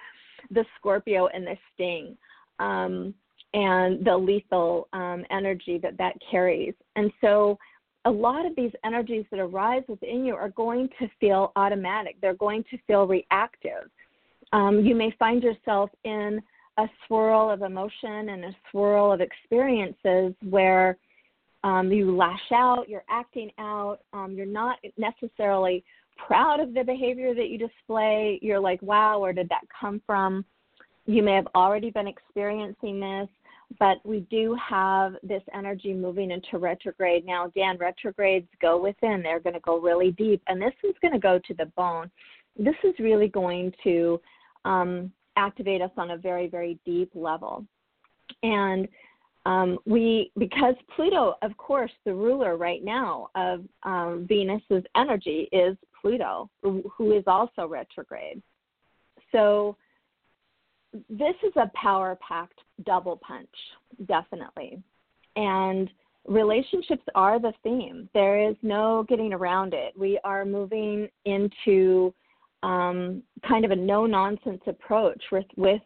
[0.51, 2.17] the Scorpio and the sting
[2.59, 3.13] um,
[3.53, 6.73] and the lethal um, energy that that carries.
[6.95, 7.57] And so
[8.05, 12.35] a lot of these energies that arise within you are going to feel automatic, they're
[12.35, 13.89] going to feel reactive.
[14.53, 16.41] Um, you may find yourself in
[16.77, 20.97] a swirl of emotion and a swirl of experiences where
[21.63, 25.83] um, you lash out, you're acting out, um, you're not necessarily
[26.15, 28.39] proud of the behavior that you display.
[28.41, 30.45] You're like, wow, where did that come from?
[31.07, 33.29] You may have already been experiencing this,
[33.80, 37.25] but we do have this energy moving into retrograde.
[37.25, 41.13] Now, again, retrogrades go within, they're going to go really deep, and this is going
[41.13, 42.10] to go to the bone.
[42.58, 44.21] This is really going to
[44.63, 47.65] um, activate us on a very, very deep level.
[48.43, 48.88] And
[49.45, 55.78] um, we because Pluto, of course, the ruler right now of um, Venus's energy is
[56.01, 58.41] Pluto, who is also retrograde.
[59.32, 59.78] So
[61.10, 63.49] this is a power packed double punch,
[64.08, 64.81] definitely.
[65.36, 65.89] And
[66.27, 68.10] relationships are the theme.
[68.13, 69.93] There is no getting around it.
[69.97, 72.13] We are moving into
[72.63, 75.81] um, kind of a no nonsense approach with, with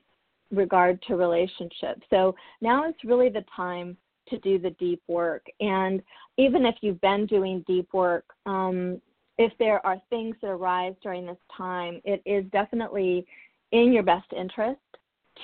[0.52, 2.02] regard to relationships.
[2.10, 3.98] So now is really the time
[4.30, 5.46] to do the deep work.
[5.60, 6.02] And
[6.38, 9.02] even if you've been doing deep work, um,
[9.38, 13.26] if there are things that arise during this time, it is definitely
[13.72, 14.80] in your best interest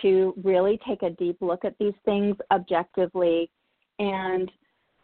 [0.02, 3.50] to really take a deep look at these things objectively
[4.00, 4.52] and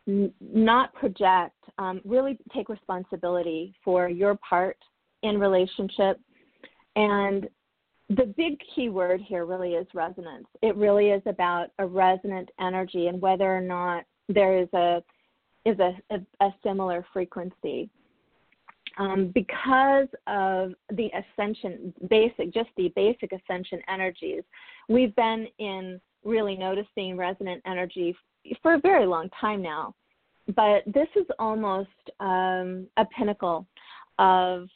[0.08, 4.78] n- not project, um, really take responsibility for your part
[5.24, 6.20] in relationship.
[6.96, 7.48] And
[8.10, 10.48] the big key word here really is resonance.
[10.62, 15.02] It really is about a resonant energy and whether or not there is a
[15.64, 17.88] is a, a, a similar frequency
[18.98, 24.44] um, because of the ascension, basic, just the basic ascension energies,
[24.90, 28.16] we've been in really noticing resonant energy
[28.62, 29.96] for a very long time now.
[30.56, 33.66] But this is almost um, a pinnacle
[34.20, 34.68] of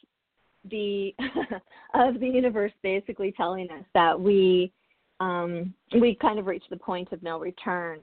[0.70, 1.14] the
[1.94, 4.72] of the universe, basically telling us that we
[5.20, 8.00] um, we kind of reached the point of no return.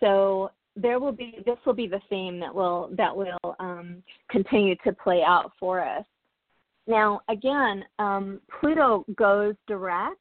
[0.00, 0.50] So
[0.80, 4.92] there will be this will be the theme that will that will um, continue to
[4.92, 6.04] play out for us.
[6.86, 10.16] Now, again, um, Pluto goes direct,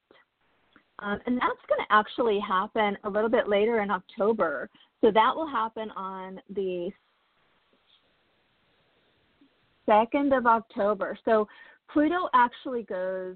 [0.99, 4.69] um, and that's going to actually happen a little bit later in October.
[5.01, 6.91] So that will happen on the
[9.87, 11.17] 2nd of October.
[11.25, 11.47] So
[11.91, 13.35] Pluto actually goes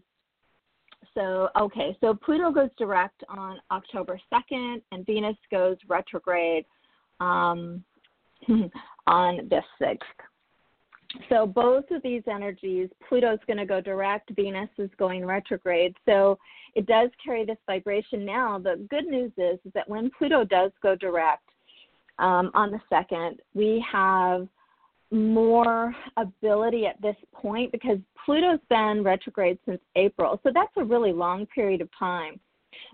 [1.16, 6.66] so okay, so Pluto goes direct on October 2nd, and Venus goes retrograde
[7.20, 7.84] um,
[9.08, 9.98] on the 6th.
[11.30, 15.96] So both of these energies, Pluto's going to go direct, Venus is going retrograde.
[16.06, 16.40] So
[16.76, 18.26] it does carry this vibration.
[18.26, 21.48] Now the good news is, is that when Pluto does go direct
[22.20, 24.48] um, on the second, we have
[25.12, 30.40] more ability at this point because Pluto's been retrograde since April.
[30.44, 32.40] So that's a really long period of time.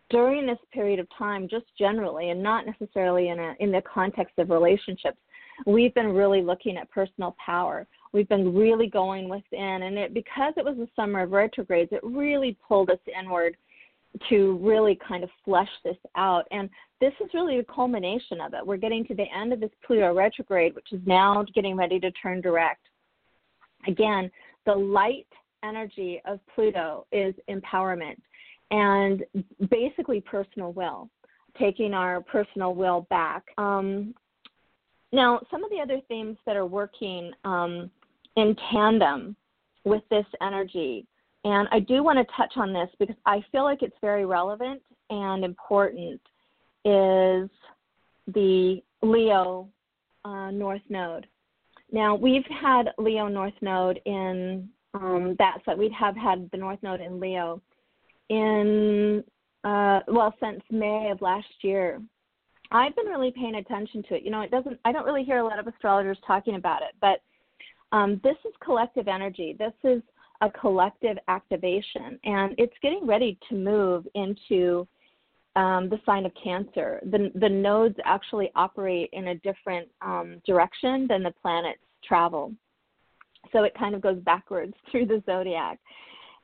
[0.09, 4.33] During this period of time, just generally, and not necessarily in, a, in the context
[4.39, 5.17] of relationships,
[5.65, 7.85] we've been really looking at personal power.
[8.11, 12.01] We've been really going within, and it because it was the summer of retrogrades, it
[12.03, 13.55] really pulled us inward
[14.29, 16.45] to really kind of flesh this out.
[16.51, 16.69] And
[16.99, 18.65] this is really a culmination of it.
[18.65, 22.11] We're getting to the end of this Pluto retrograde, which is now getting ready to
[22.11, 22.81] turn direct.
[23.87, 24.31] Again,
[24.65, 25.27] the light
[25.63, 28.17] energy of Pluto is empowerment
[28.71, 29.23] and
[29.69, 31.09] basically personal will,
[31.57, 33.43] taking our personal will back.
[33.57, 34.13] Um,
[35.11, 37.89] now, some of the other themes that are working um,
[38.35, 39.35] in tandem
[39.85, 41.07] with this energy
[41.45, 44.81] and I do want to touch on this because I feel like it's very relevant
[45.09, 46.19] and important
[46.85, 47.49] is
[48.33, 49.69] the Leo
[50.25, 51.27] uh, North Node.
[51.91, 56.79] Now, we've had Leo North Node in um, that, so we have had the North
[56.83, 57.61] Node in Leo
[58.29, 59.23] in,
[59.63, 62.01] uh, well, since May of last year.
[62.71, 64.23] I've been really paying attention to it.
[64.23, 66.93] You know, it doesn't, I don't really hear a lot of astrologers talking about it,
[67.01, 67.21] but
[67.91, 69.55] um, this is collective energy.
[69.57, 70.03] This is
[70.41, 74.87] a collective activation, and it's getting ready to move into
[75.55, 77.01] um, the sign of Cancer.
[77.11, 82.53] The, the nodes actually operate in a different um, direction than the planets travel.
[83.51, 85.79] So it kind of goes backwards through the zodiac.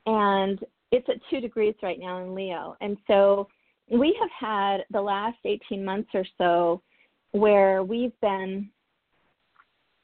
[0.07, 0.59] And
[0.95, 2.75] it's at two degrees right now in Leo.
[2.81, 3.47] And so
[3.91, 6.81] we have had the last 18 months or so
[7.31, 8.69] where we've been.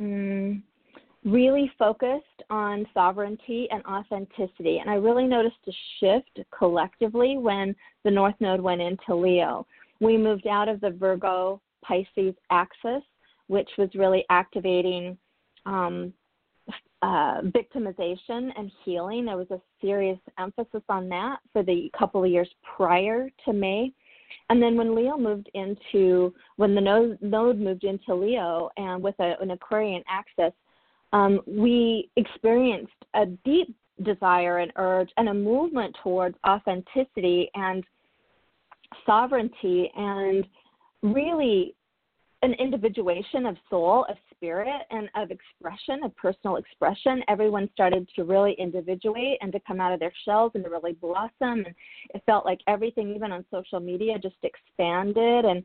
[0.01, 0.61] Mm,
[1.23, 4.79] really focused on sovereignty and authenticity.
[4.79, 9.67] And I really noticed a shift collectively when the North Node went into Leo.
[9.99, 13.03] We moved out of the Virgo Pisces axis,
[13.47, 15.17] which was really activating
[15.65, 16.11] um,
[17.01, 19.25] uh, victimization and healing.
[19.25, 23.91] There was a serious emphasis on that for the couple of years prior to May.
[24.49, 29.15] And then when Leo moved into, when the node, node moved into Leo and with
[29.19, 30.53] a, an Aquarian axis,
[31.13, 37.83] um, we experienced a deep desire and urge and a movement towards authenticity and
[39.05, 40.45] sovereignty and
[41.01, 41.75] really
[42.41, 47.21] an individuation of soul, of spirit, and of expression, of personal expression.
[47.27, 50.93] Everyone started to really individuate and to come out of their shells and to really
[50.93, 51.31] blossom.
[51.39, 51.75] And
[52.15, 55.45] it felt like everything, even on social media, just expanded.
[55.45, 55.63] And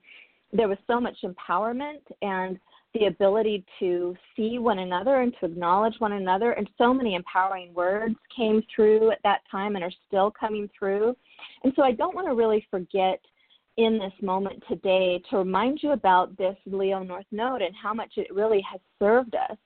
[0.52, 2.58] there was so much empowerment and
[2.92, 6.52] the ability to see one another and to acknowledge one another.
[6.52, 11.16] And so many empowering words came through at that time and are still coming through.
[11.64, 13.20] And so I don't want to really forget
[13.76, 18.12] in this moment today to remind you about this Leo North Node and how much
[18.16, 19.56] it really has served us.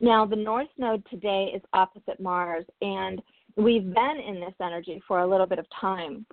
[0.00, 3.22] Now, the North Node today is opposite Mars, and
[3.56, 6.26] we've been in this energy for a little bit of time.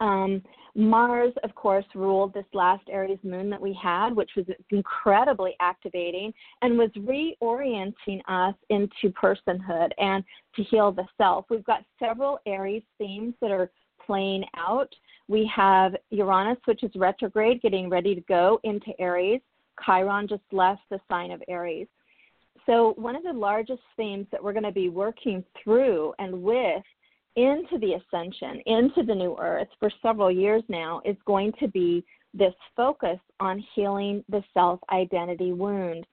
[0.00, 0.42] Um,
[0.74, 6.34] Mars, of course, ruled this last Aries moon that we had, which was incredibly activating
[6.60, 10.22] and was reorienting us into personhood and
[10.54, 11.46] to heal the self.
[11.48, 13.70] We've got several Aries themes that are
[14.04, 14.94] playing out.
[15.28, 19.40] We have Uranus, which is retrograde, getting ready to go into Aries.
[19.84, 21.88] Chiron just left the sign of Aries.
[22.64, 26.82] So, one of the largest themes that we're going to be working through and with
[27.36, 32.04] into the ascension, into the new earth for several years now is going to be
[32.34, 36.06] this focus on healing the self identity wound.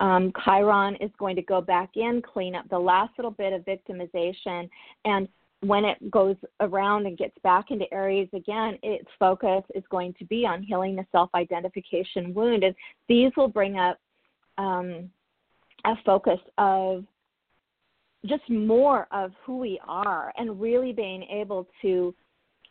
[0.00, 3.64] Um, Chiron is going to go back in, clean up the last little bit of
[3.64, 4.68] victimization,
[5.04, 5.28] and
[5.66, 10.24] when it goes around and gets back into Aries again, its focus is going to
[10.26, 12.64] be on healing the self identification wound.
[12.64, 12.74] And
[13.08, 13.98] these will bring up
[14.58, 15.10] um,
[15.84, 17.04] a focus of
[18.26, 22.14] just more of who we are and really being able to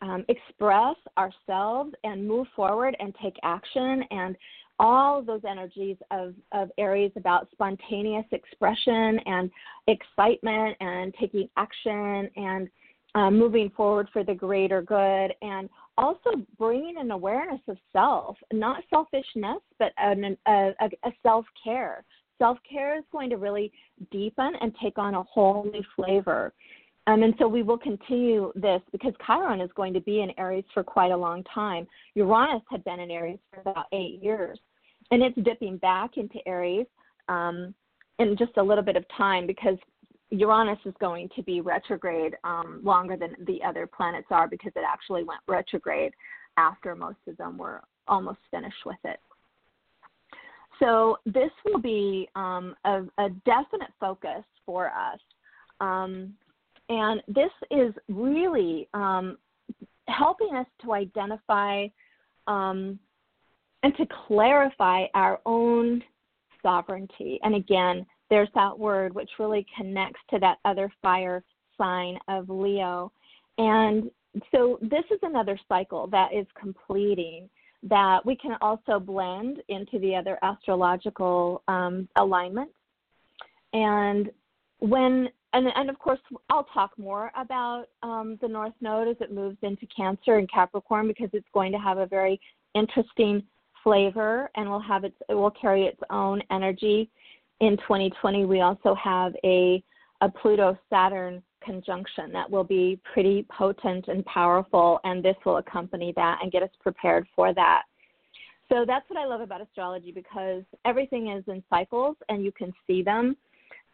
[0.02, 4.36] um, express ourselves and move forward and take action and
[4.80, 9.50] all those energies of, of Aries about spontaneous expression and
[9.86, 12.68] excitement and taking action and
[13.14, 18.82] uh, moving forward for the greater good and also bringing an awareness of self, not
[18.90, 22.04] selfishness, but an, a, a self care.
[22.38, 23.72] Self care is going to really
[24.10, 26.52] deepen and take on a whole new flavor.
[27.06, 30.64] Um, and so we will continue this because Chiron is going to be in Aries
[30.72, 31.86] for quite a long time.
[32.14, 34.58] Uranus had been in Aries for about eight years,
[35.10, 36.86] and it's dipping back into Aries
[37.28, 37.74] um,
[38.18, 39.76] in just a little bit of time because
[40.30, 44.82] Uranus is going to be retrograde um, longer than the other planets are because it
[44.86, 46.12] actually went retrograde
[46.56, 49.20] after most of them were almost finished with it.
[50.80, 55.20] So this will be um, a, a, definite focus for us.
[55.80, 56.34] Um,
[56.88, 59.38] and this is really um,
[60.08, 61.86] helping us to identify
[62.46, 62.98] um,
[63.82, 66.02] and to clarify our own
[66.62, 67.38] sovereignty.
[67.42, 71.42] And again, there's that word which really connects to that other fire
[71.76, 73.12] sign of Leo.
[73.58, 74.10] And
[74.52, 77.48] so this is another cycle that is completing
[77.82, 82.72] that we can also blend into the other astrological um, alignments.
[83.72, 84.30] And
[84.78, 86.18] when and, and of course,
[86.50, 91.06] I'll talk more about um, the North Node as it moves into Cancer and Capricorn
[91.06, 92.40] because it's going to have a very
[92.74, 93.40] interesting
[93.84, 97.08] flavor and will have its it will carry its own energy.
[97.64, 99.82] In 2020, we also have a
[100.20, 106.12] a Pluto Saturn conjunction that will be pretty potent and powerful, and this will accompany
[106.14, 107.84] that and get us prepared for that.
[108.68, 112.70] So that's what I love about astrology because everything is in cycles and you can
[112.86, 113.34] see them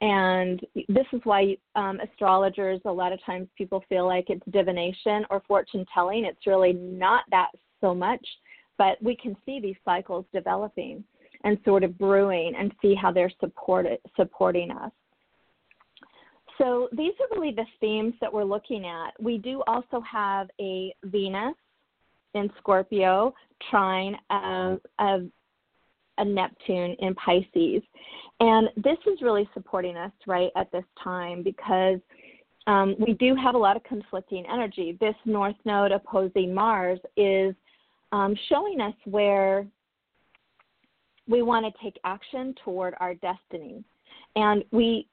[0.01, 5.27] and this is why um, astrologers, a lot of times people feel like it's divination
[5.31, 6.25] or fortune telling.
[6.25, 7.51] It's really not that
[7.81, 8.27] so much,
[8.79, 11.05] but we can see these cycles developing
[11.45, 14.93] and sort of brewing and see how they're supported, supporting us.
[16.59, 19.13] So these are really the themes that we're looking at.
[19.19, 21.55] We do also have a Venus
[22.35, 23.35] in Scorpio
[23.71, 25.23] trine of, of
[26.19, 27.83] a Neptune in Pisces.
[28.41, 31.99] And this is really supporting us right at this time because
[32.67, 34.97] um, we do have a lot of conflicting energy.
[35.01, 37.55] This North Node opposing Mars is
[38.13, 39.67] um, showing us where
[41.31, 43.85] we want to take action toward our destiny.
[44.37, 45.07] And we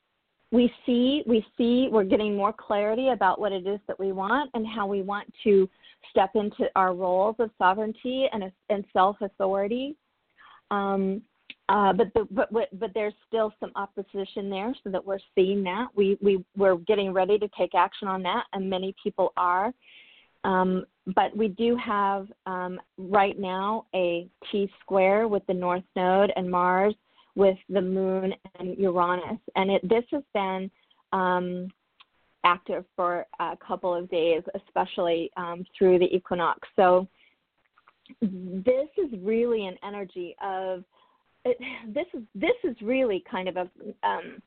[0.51, 4.49] we see we see we're getting more clarity about what it is that we want
[4.53, 5.70] and how we want to
[6.09, 9.95] step into our roles of sovereignty and, and self authority
[10.72, 11.22] um,
[11.70, 15.88] uh, but, the, but but there's still some opposition there, so that we're seeing that
[15.95, 19.74] we we we're getting ready to take action on that, and many people are.
[20.45, 20.86] Um,
[21.16, 26.49] but we do have um, right now a T square with the North Node and
[26.49, 26.93] Mars
[27.36, 30.70] with the Moon and Uranus, and it, this has been
[31.14, 31.70] um,
[32.43, 36.68] active for a couple of days, especially um, through the equinox.
[36.76, 37.08] So
[38.22, 40.84] this is really an energy of
[41.45, 41.58] it,
[41.93, 43.70] this is this is really kind of a
[44.03, 44.41] um,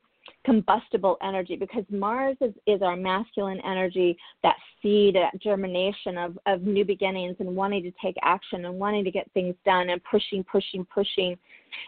[0.45, 6.61] combustible energy because Mars is, is our masculine energy, that seed, that germination of, of
[6.63, 10.43] new beginnings and wanting to take action and wanting to get things done and pushing,
[10.43, 11.37] pushing, pushing.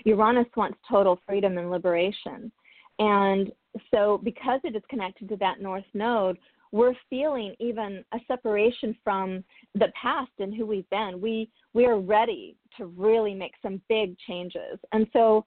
[0.05, 2.51] Uranus wants total freedom and liberation.
[2.99, 3.51] And
[3.89, 6.37] so, because it is connected to that North Node,
[6.71, 9.43] we're feeling even a separation from
[9.75, 11.21] the past and who we've been.
[11.21, 14.79] We we are ready to really make some big changes.
[14.91, 15.45] And so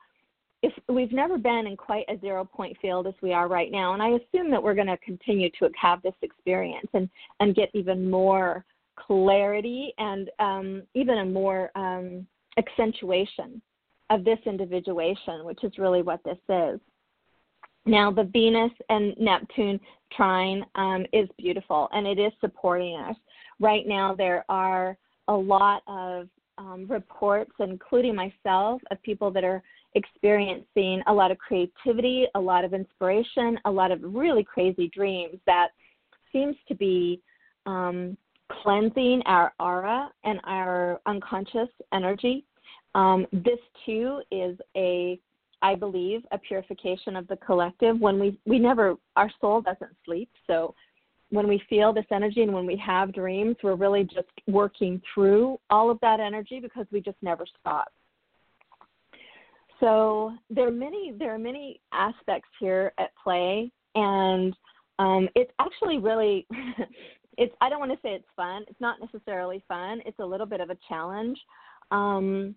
[0.63, 3.93] if we've never been in quite a zero point field as we are right now,
[3.93, 7.09] and I assume that we're going to continue to have this experience and,
[7.41, 8.65] and get even more
[8.97, 12.27] clarity and um, even a more um,
[12.57, 13.61] accentuation
[14.11, 16.81] of this individuation, which is really what this is.
[17.85, 19.79] Now, the Venus and Neptune
[20.13, 23.17] trine um, is beautiful and it is supporting us.
[23.61, 24.97] Right now, there are
[25.29, 26.29] a lot of
[26.59, 29.63] um, reports, including myself, of people that are
[29.97, 35.39] experiencing a lot of creativity, a lot of inspiration, a lot of really crazy dreams
[35.47, 35.69] that
[36.33, 37.21] seems to be
[37.65, 38.17] um,
[38.63, 42.45] cleansing our aura and our unconscious energy.
[42.95, 45.19] Um, this too is a,
[45.63, 47.99] I believe, a purification of the collective.
[47.99, 50.75] When we we never, our soul doesn't sleep, so
[51.31, 55.59] when we feel this energy and when we have dreams, we're really just working through
[55.71, 57.89] all of that energy because we just never stop.
[59.81, 64.55] So there are many there are many aspects here at play, and
[64.99, 66.47] um, it's actually really
[67.39, 68.65] it's I don't want to say it's fun.
[68.69, 70.01] It's not necessarily fun.
[70.07, 71.39] It's a little bit of a challenge.
[71.91, 72.55] Um,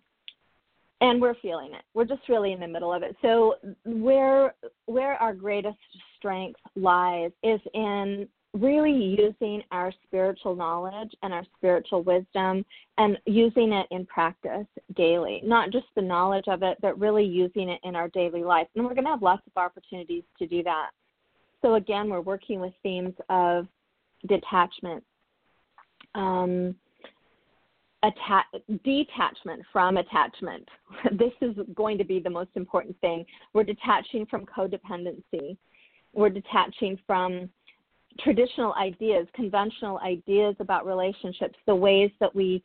[1.02, 1.84] and we're feeling it.
[1.94, 3.16] We're just really in the middle of it.
[3.22, 3.56] So
[3.86, 4.56] where
[4.86, 5.78] where our greatest
[6.18, 12.66] strength lies is in really using our spiritual knowledge and our spiritual wisdom
[12.98, 15.42] and using it in practice daily.
[15.44, 18.68] Not just the knowledge of it, but really using it in our daily life.
[18.76, 20.90] And we're going to have lots of opportunities to do that.
[21.62, 23.68] So again, we're working with themes of
[24.28, 25.04] detachment.
[26.16, 26.76] Um,
[28.04, 30.68] atta- detachment from attachment.
[31.12, 33.26] This is going to be the most important thing.
[33.54, 35.58] We're detaching from codependency.
[36.14, 37.50] We're detaching from
[38.24, 42.64] traditional ideas, conventional ideas about relationships, the ways that we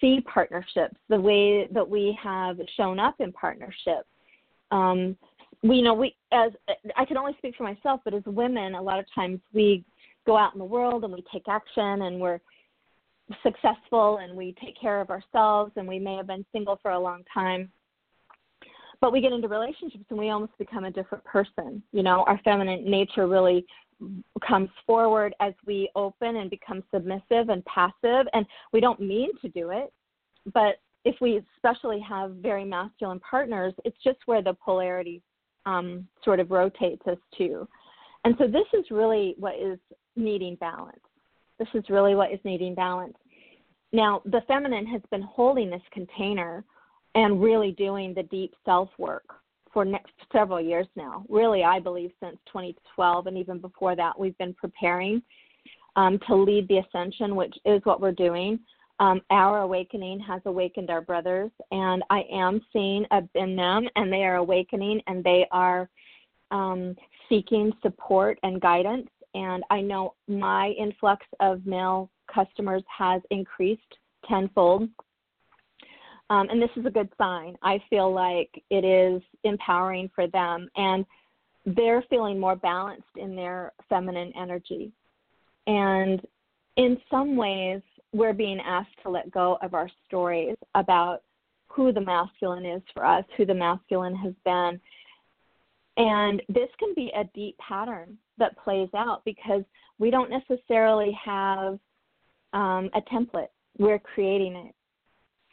[0.00, 4.08] see partnerships, the way that we have shown up in partnerships.
[4.70, 5.16] Um,
[5.62, 6.52] we you know we as
[6.96, 9.84] I can only speak for myself, but as women, a lot of times we
[10.26, 12.40] go out in the world and we take action and we're
[13.42, 16.98] successful and we take care of ourselves and we may have been single for a
[16.98, 17.70] long time
[19.00, 22.40] but we get into relationships and we almost become a different person you know our
[22.44, 23.66] feminine nature really
[24.46, 29.48] comes forward as we open and become submissive and passive and we don't mean to
[29.48, 29.92] do it
[30.52, 35.22] but if we especially have very masculine partners it's just where the polarity
[35.66, 37.68] um, sort of rotates us to.
[38.24, 39.78] And so this is really what is
[40.14, 41.00] needing balance.
[41.58, 43.16] This is really what is needing balance.
[43.92, 46.64] Now, the feminine has been holding this container
[47.14, 49.24] and really doing the deep self work
[49.76, 51.22] for next several years now.
[51.28, 55.20] Really, I believe since 2012 and even before that, we've been preparing
[55.96, 58.58] um, to lead the ascension, which is what we're doing.
[59.00, 63.04] Um, our awakening has awakened our brothers, and I am seeing
[63.34, 65.90] in them, and they are awakening, and they are
[66.50, 66.96] um,
[67.28, 73.82] seeking support and guidance and I know my influx of male customers has increased
[74.26, 74.88] tenfold.
[76.28, 77.56] Um, and this is a good sign.
[77.62, 81.04] I feel like it is empowering for them, and
[81.64, 84.92] they're feeling more balanced in their feminine energy.
[85.66, 86.20] And
[86.76, 87.80] in some ways,
[88.12, 91.22] we're being asked to let go of our stories about
[91.68, 94.80] who the masculine is for us, who the masculine has been.
[95.96, 99.62] And this can be a deep pattern that plays out because
[99.98, 101.78] we don't necessarily have
[102.52, 103.48] um, a template.
[103.78, 104.74] We're creating it.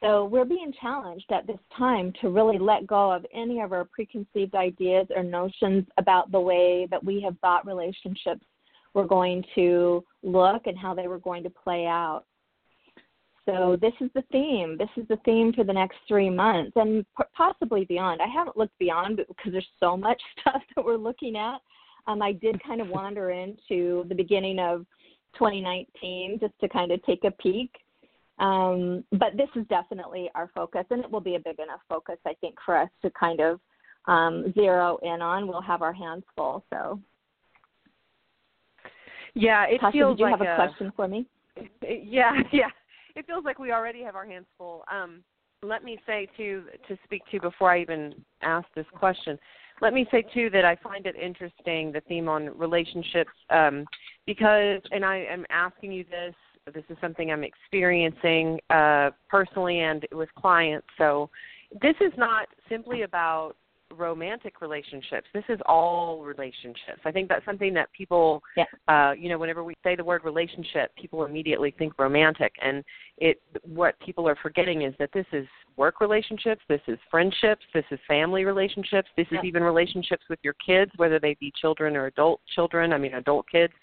[0.03, 3.85] So we're being challenged at this time to really let go of any of our
[3.85, 8.45] preconceived ideas or notions about the way that we have thought relationships
[8.93, 12.23] were going to look and how they were going to play out.
[13.45, 14.77] So this is the theme.
[14.77, 18.21] This is the theme for the next three months and possibly beyond.
[18.21, 21.59] I haven't looked beyond because there's so much stuff that we're looking at
[22.07, 24.85] um, I did kind of wander into the beginning of
[25.35, 27.71] 2019 just to kind of take a peek.
[28.39, 32.17] Um, but this is definitely our focus, and it will be a big enough focus,
[32.25, 33.59] I think, for us to kind of
[34.05, 35.47] um, zero in on.
[35.47, 36.63] We'll have our hands full.
[36.71, 36.99] So,
[39.33, 41.27] yeah, it Tasha, feels did you like have a, a question for me?
[41.81, 42.69] Yeah, yeah,
[43.15, 44.83] it feels like we already have our hands full.
[44.91, 45.23] Um,
[45.61, 49.37] let me say to to speak to before I even ask this question
[49.81, 53.85] let me say too that I find it interesting the theme on relationships um,
[54.25, 56.33] because, and I am asking you this.
[56.71, 60.87] This is something I'm experiencing uh, personally and with clients.
[60.97, 61.29] So,
[61.81, 63.55] this is not simply about
[63.97, 65.27] romantic relationships.
[65.33, 67.01] This is all relationships.
[67.05, 68.63] I think that's something that people, yeah.
[68.87, 72.83] uh, you know, whenever we say the word relationship, people immediately think romantic, and
[73.17, 77.85] it what people are forgetting is that this is work relationships, this is friendships, this
[77.91, 79.39] is family relationships, this yeah.
[79.39, 82.93] is even relationships with your kids, whether they be children or adult children.
[82.93, 83.73] I mean, adult kids.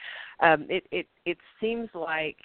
[0.41, 2.37] Um, it it it seems like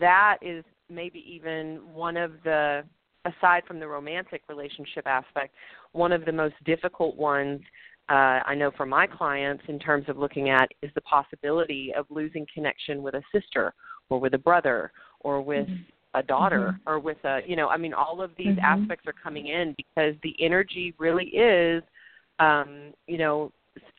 [0.00, 2.84] that is maybe even one of the
[3.24, 5.54] aside from the romantic relationship aspect,
[5.92, 7.60] one of the most difficult ones
[8.10, 12.04] uh, I know for my clients in terms of looking at is the possibility of
[12.10, 13.72] losing connection with a sister
[14.10, 16.18] or with a brother or with mm-hmm.
[16.18, 16.90] a daughter mm-hmm.
[16.90, 18.82] or with a you know I mean all of these mm-hmm.
[18.82, 21.82] aspects are coming in because the energy really is
[22.40, 23.52] um, you know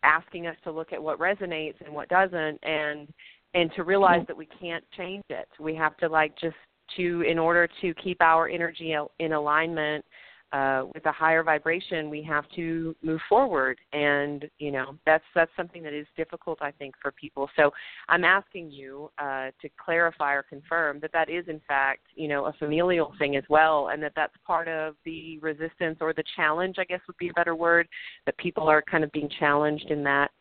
[0.03, 3.07] asking us to look at what resonates and what doesn't and
[3.55, 5.47] and to realize that we can't change it.
[5.59, 6.55] We have to like just
[6.97, 10.05] to in order to keep our energy in alignment
[10.53, 15.51] uh, with a higher vibration, we have to move forward, and you know that's that's
[15.57, 17.49] something that is difficult, I think, for people.
[17.55, 17.71] So
[18.07, 22.45] I'm asking you uh, to clarify or confirm that that is in fact, you know,
[22.45, 26.75] a familial thing as well, and that that's part of the resistance or the challenge,
[26.77, 27.87] I guess would be a better word,
[28.25, 30.31] that people are kind of being challenged in that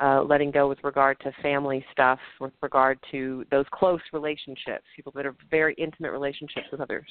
[0.00, 5.12] uh, letting go with regard to family stuff, with regard to those close relationships, people
[5.14, 7.06] that are very intimate relationships with others.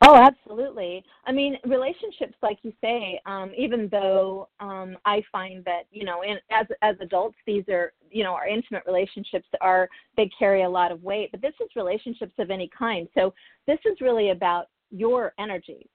[0.00, 1.04] Oh, absolutely.
[1.26, 6.22] I mean, relationships, like you say, um, even though um, I find that you know,
[6.22, 10.70] in, as as adults, these are you know, our intimate relationships are they carry a
[10.70, 11.32] lot of weight.
[11.32, 13.08] But this is relationships of any kind.
[13.14, 13.34] So
[13.66, 15.90] this is really about your energy.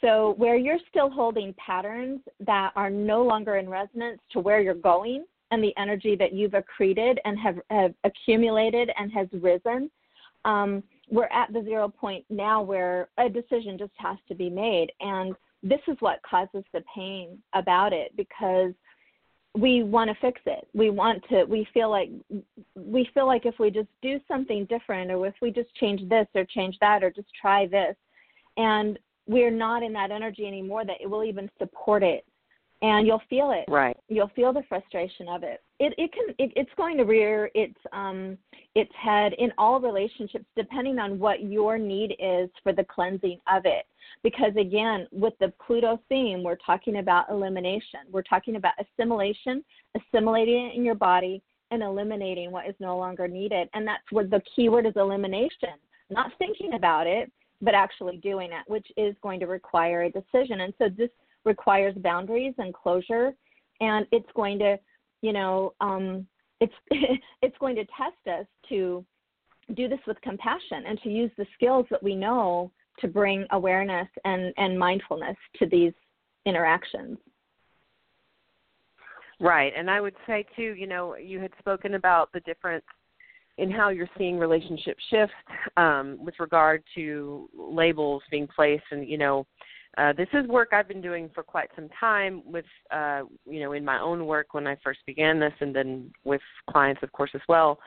[0.00, 4.74] So where you're still holding patterns that are no longer in resonance to where you're
[4.74, 9.90] going and the energy that you've accreted and have, have accumulated and has risen.
[10.44, 14.92] Um, we're at the zero point now where a decision just has to be made.
[15.00, 18.72] And this is what causes the pain about it because
[19.58, 20.68] we want to fix it.
[20.72, 22.10] We want to we feel like
[22.76, 26.28] we feel like if we just do something different or if we just change this
[26.36, 27.96] or change that or just try this
[28.56, 28.98] and
[29.30, 32.24] we're not in that energy anymore that it will even support it
[32.82, 33.70] and you'll feel it.
[33.70, 33.96] Right.
[34.08, 35.62] You'll feel the frustration of it.
[35.78, 38.36] It it can it, it's going to rear its um
[38.74, 43.66] its head in all relationships depending on what your need is for the cleansing of
[43.66, 43.86] it.
[44.22, 48.00] Because again, with the Pluto theme, we're talking about elimination.
[48.10, 49.64] We're talking about assimilation,
[49.94, 53.68] assimilating it in your body and eliminating what is no longer needed.
[53.74, 55.78] And that's where the key word is elimination.
[56.10, 60.60] Not thinking about it, but actually doing it, which is going to require a decision.
[60.60, 61.10] And so this
[61.44, 63.32] requires boundaries and closure,
[63.80, 64.78] and it's going to,
[65.22, 66.26] you know, um,
[66.60, 66.74] it's
[67.42, 69.04] it's going to test us to
[69.74, 74.08] do this with compassion and to use the skills that we know to bring awareness
[74.24, 75.92] and, and mindfulness to these
[76.44, 77.18] interactions.
[79.40, 79.72] Right.
[79.76, 82.84] And I would say, too, you know, you had spoken about the difference
[83.60, 85.32] in how you're seeing relationships shift
[85.76, 89.46] um, with regard to labels being placed and, you know,
[89.98, 93.72] uh, this is work I've been doing for quite some time with, uh, you know,
[93.72, 96.40] in my own work when I first began this, and then with
[96.70, 97.78] clients, of course, as well,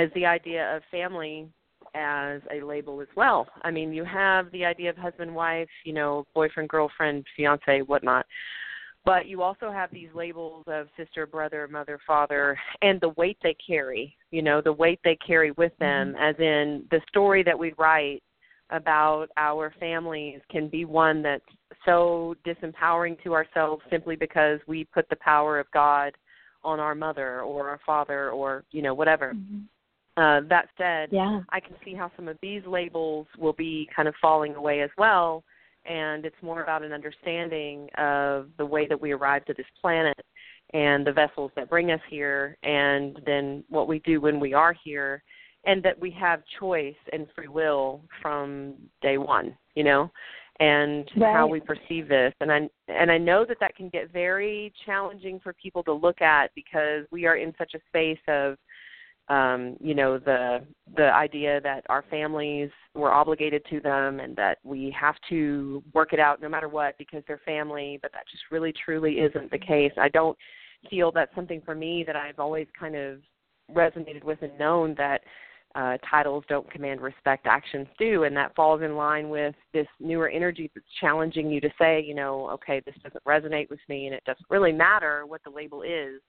[0.00, 1.48] is the idea of family
[1.94, 3.48] as a label as well.
[3.62, 8.24] I mean, you have the idea of husband, wife, you know, boyfriend, girlfriend, fiance, whatnot.
[9.04, 13.56] But you also have these labels of sister, brother, mother, father, and the weight they
[13.66, 16.22] carry, you know, the weight they carry with them, mm-hmm.
[16.22, 18.22] as in the story that we write
[18.70, 21.44] about our families can be one that's
[21.84, 26.12] so disempowering to ourselves simply because we put the power of God
[26.64, 29.34] on our mother or our father or you know whatever.
[29.34, 29.62] Mm-hmm.
[30.16, 31.40] Uh, that said, yeah.
[31.48, 34.90] I can see how some of these labels will be kind of falling away as
[34.98, 35.42] well,
[35.84, 40.18] and it's more about an understanding of the way that we arrived to this planet
[40.74, 44.74] and the vessels that bring us here, and then what we do when we are
[44.84, 45.22] here
[45.64, 50.10] and that we have choice and free will from day one you know
[50.60, 51.34] and right.
[51.34, 55.40] how we perceive this and i and i know that that can get very challenging
[55.40, 58.56] for people to look at because we are in such a space of
[59.28, 60.58] um you know the
[60.96, 66.12] the idea that our families we're obligated to them and that we have to work
[66.12, 69.58] it out no matter what because they're family but that just really truly isn't the
[69.58, 70.36] case i don't
[70.90, 73.20] feel that's something for me that i've always kind of
[73.72, 75.20] resonated with and known that
[75.74, 80.28] uh, titles don't command respect, actions do, and that falls in line with this newer
[80.28, 84.14] energy that's challenging you to say, you know, okay, this doesn't resonate with me, and
[84.14, 86.20] it doesn't really matter what the label is.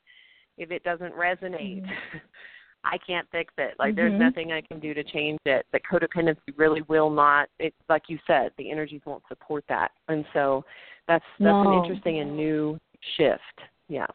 [0.57, 2.17] If it doesn't resonate, mm-hmm.
[2.83, 3.75] I can't fix it.
[3.79, 3.95] Like mm-hmm.
[3.95, 5.65] there's nothing I can do to change it.
[5.71, 7.49] But codependency really will not.
[7.59, 10.63] It like you said, the energies won't support that, and so
[11.07, 11.79] that's that's no.
[11.79, 12.79] an interesting and new
[13.17, 13.41] shift.
[13.87, 14.07] Yeah.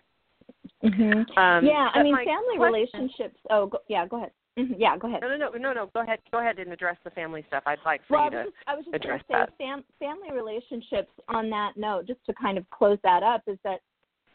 [0.85, 1.39] Mm-hmm.
[1.39, 3.39] Um, yeah, I mean, family question, relationships.
[3.51, 4.07] Oh, go, yeah.
[4.07, 4.31] Go ahead.
[4.59, 4.75] Mm-hmm.
[4.77, 5.21] Yeah, go ahead.
[5.21, 5.91] No, no, no, no, no.
[5.95, 6.19] Go ahead.
[6.33, 7.63] Go ahead and address the family stuff.
[7.67, 10.33] I'd like for well, you to I was just, address going to say, Fam- family
[10.33, 11.11] relationships.
[11.29, 13.81] On that note, just to kind of close that up, is that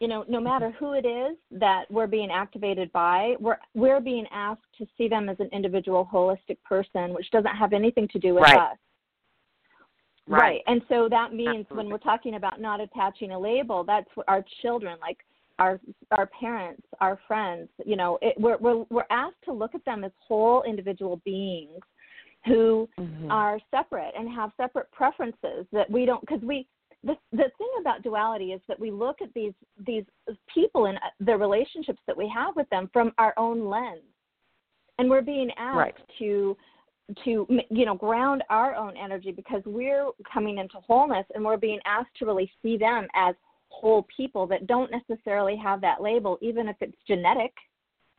[0.03, 4.25] you know, no matter who it is that we're being activated by, we're we're being
[4.33, 8.33] asked to see them as an individual, holistic person, which doesn't have anything to do
[8.33, 8.57] with right.
[8.57, 8.77] us.
[10.27, 10.41] Right.
[10.41, 10.61] right.
[10.67, 11.77] And so that means Absolutely.
[11.77, 15.19] when we're talking about not attaching a label, that's what our children like
[15.57, 15.79] our
[16.11, 20.03] our parents, our friends, you know, it, we're we're we're asked to look at them
[20.03, 21.79] as whole individual beings
[22.45, 23.31] who mm-hmm.
[23.31, 26.67] are separate and have separate preferences that we don't because we
[27.03, 29.53] the the thing about duality is that we look at these
[29.85, 30.05] these
[30.53, 34.01] people and uh, the relationships that we have with them from our own lens
[34.99, 35.95] and we're being asked right.
[36.19, 36.55] to
[37.23, 41.79] to you know ground our own energy because we're coming into wholeness and we're being
[41.85, 43.35] asked to really see them as
[43.73, 47.51] whole people that don't necessarily have that label, even if it's genetic,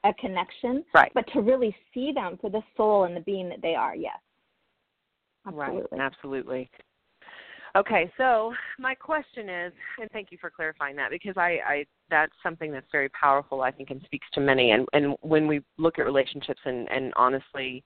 [0.04, 1.12] a connection, right.
[1.14, 4.18] but to really see them for the soul and the being that they are, yes.
[5.46, 5.98] Absolutely.
[5.98, 6.70] Right, absolutely.
[7.76, 12.32] Okay, so my question is, and thank you for clarifying that because I, I that's
[12.40, 14.70] something that's very powerful, I think, and speaks to many.
[14.70, 17.82] And and when we look at relationships and and honestly,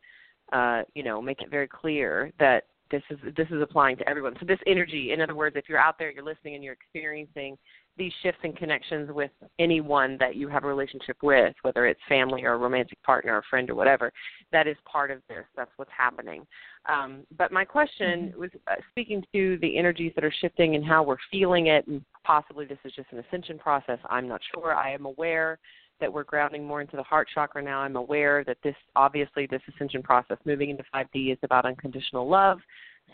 [0.53, 4.35] uh, you know, make it very clear that this is this is applying to everyone.
[4.41, 7.57] So this energy, in other words, if you're out there, you're listening, and you're experiencing
[7.97, 12.45] these shifts and connections with anyone that you have a relationship with, whether it's family
[12.45, 14.13] or a romantic partner or friend or whatever,
[14.53, 15.45] that is part of this.
[15.57, 16.47] That's what's happening.
[16.89, 18.41] Um, but my question mm-hmm.
[18.41, 22.03] was uh, speaking to the energies that are shifting and how we're feeling it, and
[22.25, 23.99] possibly this is just an ascension process.
[24.09, 24.75] I'm not sure.
[24.75, 25.59] I am aware
[26.01, 27.81] that we're grounding more into the heart chakra now.
[27.81, 32.59] I'm aware that this, obviously, this ascension process moving into 5D is about unconditional love.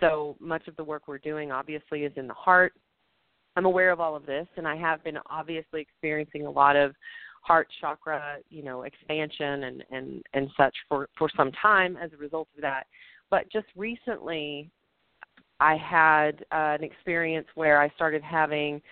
[0.01, 2.72] So much of the work we're doing, obviously, is in the heart
[3.57, 6.95] I'm aware of all of this, and I have been obviously experiencing a lot of
[7.43, 12.16] heart chakra, you know, expansion and and and such for for some time as a
[12.16, 12.87] result of that.
[13.30, 14.70] But just recently,
[15.61, 18.82] I had uh, an experience where I started having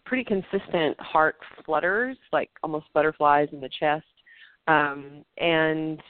[0.00, 4.04] pretty consistent heart flutters, like almost butterflies in the chest,
[4.66, 6.00] um, and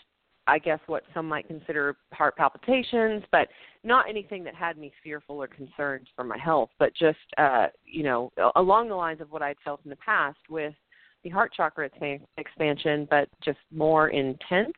[0.46, 3.48] I guess what some might consider heart palpitations, but
[3.82, 8.02] not anything that had me fearful or concerned for my health, but just uh, you
[8.02, 10.74] know along the lines of what I'd felt in the past with
[11.22, 11.88] the heart chakra
[12.36, 14.74] expansion, but just more intense.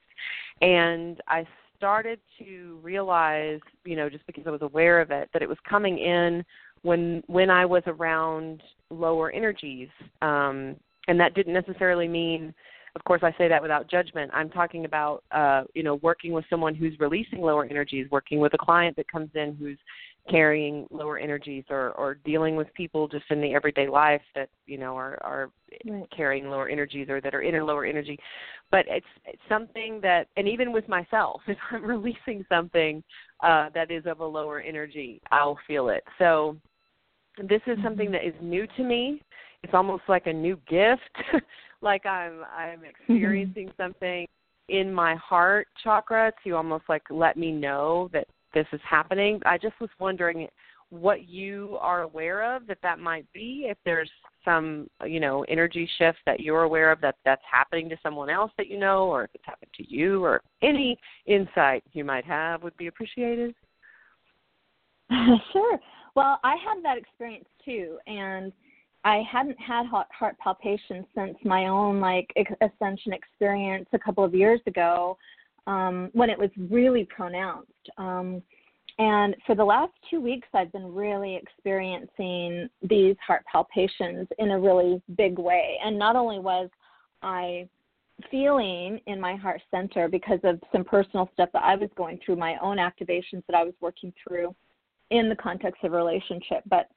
[0.61, 1.45] And I
[1.77, 5.59] started to realize, you know, just because I was aware of it, that it was
[5.69, 6.45] coming in
[6.83, 9.89] when when I was around lower energies,
[10.23, 10.77] um,
[11.09, 12.55] and that didn't necessarily mean
[12.97, 14.31] of course I say that without judgment.
[14.33, 18.55] I'm talking about uh, you know working with someone who's releasing lower energies, working with
[18.55, 19.79] a client that comes in who's
[20.31, 24.79] carrying lower energies or or dealing with people just in the everyday life that you
[24.79, 25.51] know are are
[25.85, 26.05] right.
[26.15, 28.19] carrying lower energies or that are in a lower energy
[28.71, 33.05] but it's it's something that and even with myself if i'm releasing something
[33.45, 36.57] uh that is of a lower energy i'll feel it so
[37.37, 38.13] this is something mm-hmm.
[38.13, 39.21] that is new to me
[39.63, 41.03] it's almost like a new gift
[41.83, 44.27] like I'm I'm experiencing something
[44.69, 49.41] in my heart chakra to almost like let me know that this is happening.
[49.45, 50.49] I just was wondering
[50.91, 54.11] what you are aware of that that might be if there's
[54.45, 58.53] some you know energy shift that you're aware of that that's happening to someone else
[58.57, 62.63] that you know or if it's happened to you or any insight you might have
[62.63, 63.53] would be appreciated
[65.53, 65.81] sure
[66.17, 68.53] well i had that experience too and
[69.07, 72.29] I hadn't had heart, heart palpitations since my own like
[72.61, 75.17] ascension experience a couple of years ago
[75.69, 77.71] um, when it was really pronounced.
[77.99, 78.43] Um,
[78.99, 84.59] and for the last two weeks, I've been really experiencing these heart palpitations in a
[84.59, 85.79] really big way.
[85.85, 86.69] And not only was
[87.23, 87.69] I
[88.29, 92.37] feeling in my heart center because of some personal stuff that I was going through,
[92.37, 94.53] my own activations that I was working through
[95.11, 96.89] in the context of relationship, but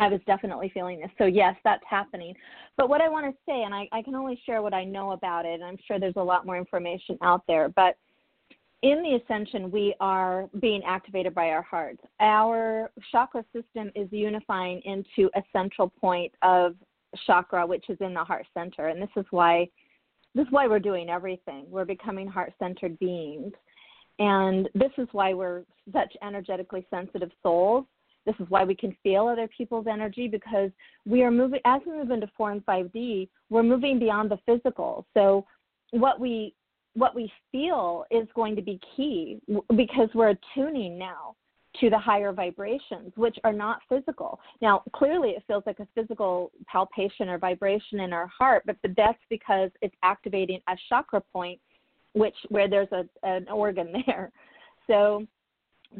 [0.00, 1.10] I was definitely feeling this.
[1.18, 2.34] So, yes, that's happening.
[2.76, 5.12] But what I want to say, and I, I can only share what I know
[5.12, 7.96] about it, and I'm sure there's a lot more information out there, but
[8.82, 12.00] in the ascension, we are being activated by our hearts.
[12.18, 16.74] Our chakra system is unifying into a central point of
[17.26, 18.88] chakra, which is in the heart center.
[18.88, 19.68] And this is why
[20.34, 21.66] this is why we're doing everything.
[21.68, 23.52] We're becoming heart centered beings.
[24.18, 27.86] And this is why we're such energetically sensitive souls
[28.24, 30.70] this is why we can feel other people's energy because
[31.04, 35.06] we are moving as we move into 4 and 5D, we're moving beyond the physical.
[35.14, 35.44] So
[35.90, 36.54] what we
[36.94, 39.40] what we feel is going to be key
[39.76, 41.34] because we're attuning now
[41.80, 44.38] to the higher vibrations, which are not physical.
[44.60, 49.18] Now, clearly, it feels like a physical palpation or vibration in our heart, but that's
[49.30, 51.58] because it's activating a chakra point,
[52.14, 54.30] which where there's a, an organ there.
[54.86, 55.26] So,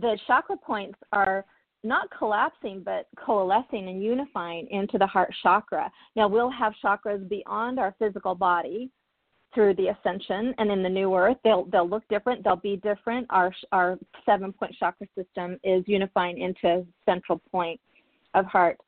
[0.00, 1.44] the chakra points are
[1.84, 5.90] not collapsing but coalescing and unifying into the heart chakra.
[6.14, 8.90] Now we'll have chakras beyond our physical body
[9.54, 13.26] through the ascension and in the new earth they'll they'll look different, they'll be different.
[13.30, 17.80] Our our seven point chakra system is unifying into a central point
[18.34, 18.78] of heart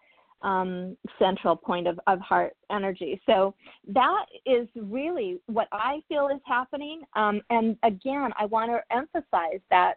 [0.44, 3.20] um, central point of, of heart energy.
[3.26, 3.54] So
[3.88, 7.02] that is really what I feel is happening.
[7.16, 9.94] Um, and again, I want to emphasize that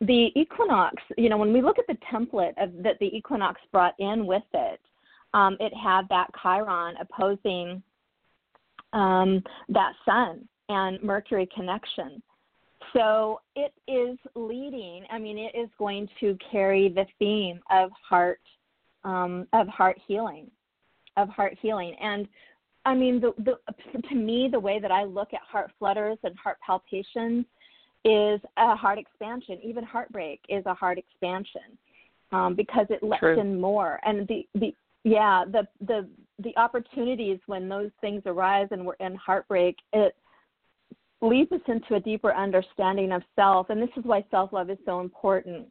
[0.00, 3.94] the equinox, you know, when we look at the template of, that the equinox brought
[3.98, 4.80] in with it,
[5.34, 7.82] um, it had that Chiron opposing
[8.92, 12.22] um, that sun and Mercury connection.
[12.94, 15.04] So it is leading.
[15.10, 18.40] I mean, it is going to carry the theme of heart,
[19.04, 20.50] um, of heart healing,
[21.16, 21.94] of heart healing.
[22.00, 22.28] And
[22.84, 23.58] I mean, the, the,
[24.08, 27.44] to me, the way that I look at heart flutters and heart palpitations
[28.04, 29.58] is a heart expansion.
[29.62, 31.78] Even heartbreak is a heart expansion
[32.32, 33.38] um, because it lets True.
[33.38, 34.00] in more.
[34.04, 34.74] And the the
[35.04, 40.16] yeah the the the opportunities when those things arise and we're in heartbreak it
[41.20, 43.70] leads us into a deeper understanding of self.
[43.70, 45.68] And this is why self love is so important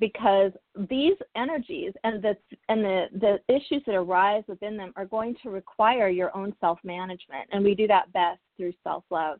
[0.00, 0.52] because
[0.88, 2.36] these energies and the
[2.68, 6.78] and the the issues that arise within them are going to require your own self
[6.84, 9.38] management and we do that best through self love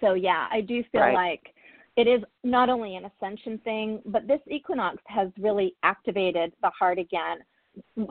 [0.00, 1.14] so yeah i do feel right.
[1.14, 1.54] like
[1.96, 6.98] it is not only an ascension thing but this equinox has really activated the heart
[6.98, 7.38] again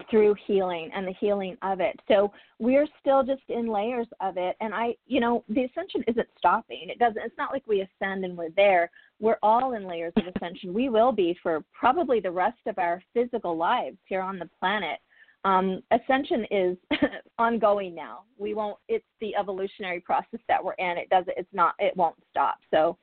[0.09, 1.99] through healing and the healing of it.
[2.07, 4.55] So we're still just in layers of it.
[4.59, 6.87] And I, you know, the ascension isn't stopping.
[6.89, 8.89] It doesn't, it's not like we ascend and we're there.
[9.19, 10.73] We're all in layers of ascension.
[10.73, 14.99] We will be for probably the rest of our physical lives here on the planet.
[15.43, 16.77] Um, ascension is
[17.39, 18.23] ongoing now.
[18.37, 20.97] We won't, it's the evolutionary process that we're in.
[20.97, 22.57] It doesn't, it's not, it won't stop.
[22.71, 22.97] So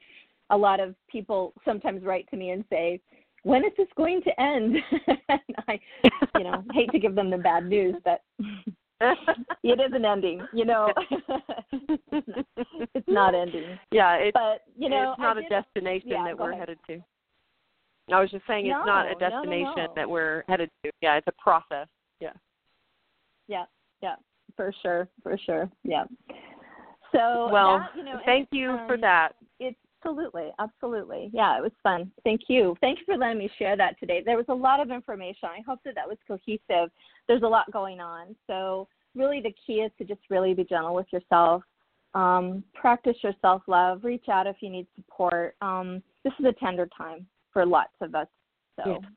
[0.51, 3.01] a lot of people sometimes write to me and say,
[3.49, 4.77] when is this going to end?
[5.29, 5.81] and I,
[6.37, 8.21] you know, hate to give them the bad news, but
[9.63, 10.43] it isn't ending.
[10.53, 10.93] You know,
[12.13, 13.79] it's not ending.
[13.91, 16.69] Yeah, it's, but you know, it's not I a did, destination yeah, that we're ahead.
[16.69, 17.03] headed to.
[18.15, 19.93] I was just saying it's No, not a no, no, destination no.
[19.97, 20.91] that we're headed to.
[21.01, 21.89] Yeah, it's a process.
[22.21, 22.33] Yeah.
[23.49, 23.65] Yeah,
[24.03, 24.17] yeah,
[24.57, 25.71] for sure, for sure.
[25.85, 26.05] Yeah.
[27.13, 29.31] So Well, that, you know, thank and, you for um, that.
[30.01, 31.31] Absolutely, absolutely.
[31.33, 32.11] Yeah, it was fun.
[32.23, 32.77] Thank you.
[32.81, 34.23] Thank you for letting me share that today.
[34.25, 35.49] There was a lot of information.
[35.49, 36.91] I hope that that was cohesive.
[37.27, 38.37] There's a lot going on.
[38.47, 38.87] So,
[39.17, 41.63] really, the key is to just really be gentle with yourself.
[42.15, 44.05] Um, practice your self love.
[44.05, 45.57] Reach out if you need support.
[45.61, 48.29] Um, this is a tender time for lots of us.
[48.77, 49.09] So, Yeah.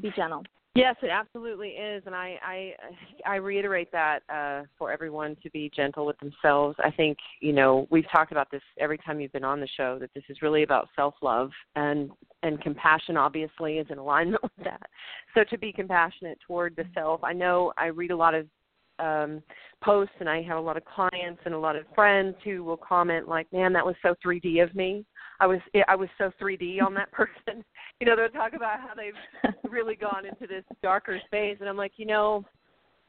[0.00, 0.44] be gentle.
[0.76, 2.72] Yes, it absolutely is, and I I,
[3.26, 6.76] I reiterate that uh, for everyone to be gentle with themselves.
[6.84, 9.98] I think you know we've talked about this every time you've been on the show
[9.98, 12.10] that this is really about self love and
[12.42, 13.16] and compassion.
[13.16, 14.82] Obviously, is in alignment with that.
[15.34, 17.24] So to be compassionate toward the self.
[17.24, 18.46] I know I read a lot of
[18.98, 19.42] um
[19.82, 22.78] posts and I have a lot of clients and a lot of friends who will
[22.78, 25.04] comment like, "Man, that was so 3D of me."
[25.40, 27.64] I was I was so 3D on that person.
[28.00, 31.76] You know, they'll talk about how they've really gone into this darker space and I'm
[31.76, 32.44] like, you know,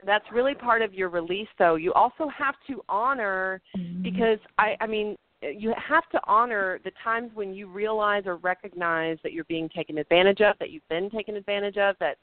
[0.06, 1.76] that's really part of your release though.
[1.76, 4.04] You also have to honor mm-hmm.
[4.04, 9.18] because I I mean you have to honor the times when you realize or recognize
[9.24, 12.18] that you're being taken advantage of, that you've been taken advantage of, that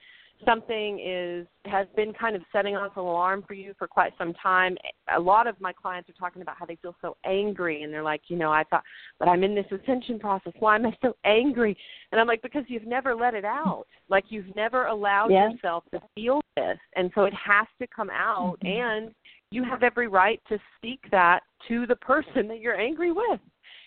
[0.44, 4.34] something is has been kind of setting off an alarm for you for quite some
[4.34, 4.76] time.
[5.16, 8.02] A lot of my clients are talking about how they feel so angry and they're
[8.02, 8.82] like, you know, I thought
[9.18, 10.52] but I'm in this ascension process.
[10.58, 11.76] Why am I so angry?
[12.12, 13.84] And I'm like, because you've never let it out.
[14.08, 15.50] Like you've never allowed Yeah.
[15.50, 16.78] yourself to feel this.
[16.96, 18.68] And so it has to come out Mhm.
[18.68, 19.14] and
[19.50, 23.40] you have every right to speak that to the person that you're angry with.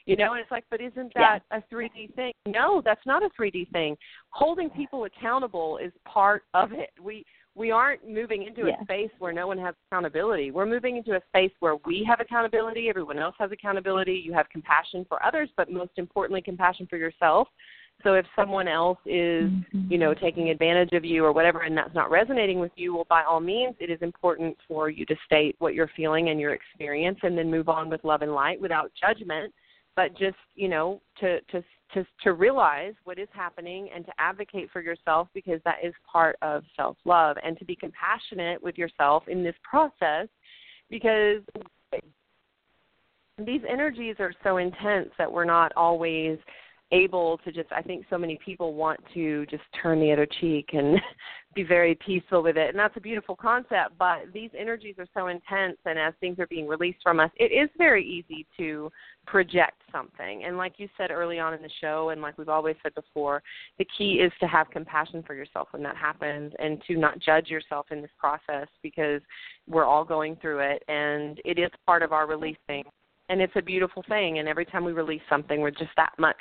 [0.07, 1.39] You know, and it's like, but isn't Yeah.
[1.39, 2.31] that a 3D thing?
[2.47, 3.97] No, that's not a 3D thing.
[4.29, 6.91] Holding people accountable is part of it.
[6.99, 8.79] We we aren't moving into Yeah.
[8.79, 10.51] a space where no one has accountability.
[10.51, 14.47] We're moving into a space where we have accountability, everyone else has accountability, you have
[14.49, 17.49] compassion for others, but most importantly compassion for yourself.
[18.03, 19.91] So if someone else is Mm-hmm.
[19.91, 23.07] you know, taking advantage of you or whatever, and that's not resonating with you, well,
[23.09, 26.53] by all means, it is important for you to state what you're feeling and your
[26.53, 29.51] experience, and then move on with love and light without judgment.
[29.97, 34.69] But just you know, to to to to realize what is happening and to advocate
[34.71, 39.23] for yourself because that is part of self love, and to be compassionate with yourself
[39.27, 40.27] in this process
[40.89, 41.41] because
[43.43, 46.37] these energies are so intense that we're not always
[46.91, 50.69] able to just I think so many people want to just turn the other cheek
[50.73, 50.99] and
[51.55, 52.69] be very peaceful with it.
[52.69, 56.47] And that's a beautiful concept but these energies are so intense and as things are
[56.47, 58.89] being released from us it is very easy to
[59.25, 60.43] project something.
[60.45, 63.43] And like you said early on in the show and like we've always said before
[63.77, 67.49] the key is to have compassion for yourself when that happens and to not judge
[67.49, 69.21] yourself in this process because
[69.67, 72.83] we're all going through it and it is part of our releasing.
[73.29, 76.37] And it's a beautiful thing and every time we release something we're just that much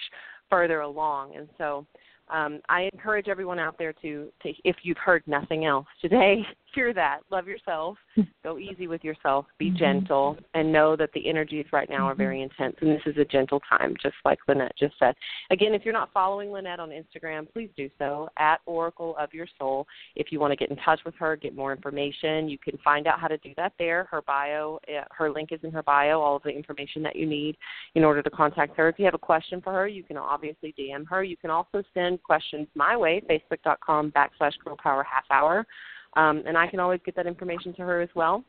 [0.51, 1.37] further along.
[1.37, 1.87] And so
[2.29, 6.43] um, I encourage everyone out there to, to, if you've heard nothing else today,
[6.75, 7.21] hear that.
[7.31, 7.97] Love yourself.
[8.45, 9.47] Go easy with yourself.
[9.59, 9.79] Be Mhm.
[9.79, 12.77] gentle, and know that the energies right now are very intense.
[12.81, 15.15] And this is a gentle time, just like Lynnette just said.
[15.51, 19.47] Again, if you're not following Lynnette on Instagram, please do so at Oracle of Your
[19.59, 19.87] Soul.
[20.17, 23.07] If you want to get in touch with her, get more information, you can find
[23.07, 24.05] out how to do that there.
[24.11, 26.21] Her bio, uh, her link is in her bio.
[26.21, 27.57] All of the information that you need
[27.95, 28.89] in order to contact her.
[28.89, 31.23] If you have a question for her, you can obviously DM her.
[31.25, 31.83] You can also
[32.17, 35.67] send questions my way, facebook.com backslash girl power half hour.
[36.15, 38.43] Um, and I can always get that information to her as well.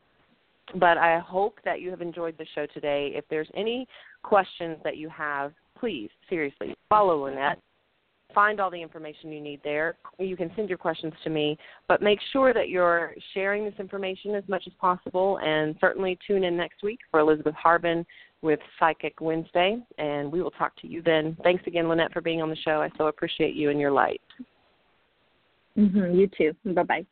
[0.74, 3.12] But I hope that you have enjoyed the show today.
[3.14, 3.86] If there's any
[4.22, 7.56] questions that you have, please, seriously, follow Lynnette.
[8.34, 9.96] Find all the information you need there.
[10.18, 11.56] You can send your questions to me,
[11.88, 15.38] but make sure that you're sharing this information as much as possible.
[15.42, 18.04] And certainly tune in next week for Elizabeth Harbin
[18.42, 21.36] with Psychic Wednesday, and we will talk to you then.
[21.42, 22.80] Thanks again, Lynnette, for being on the show.
[22.80, 24.20] I so appreciate you and your light.
[25.76, 26.54] Mm-hmm, you too.
[26.72, 27.06] Bye bye.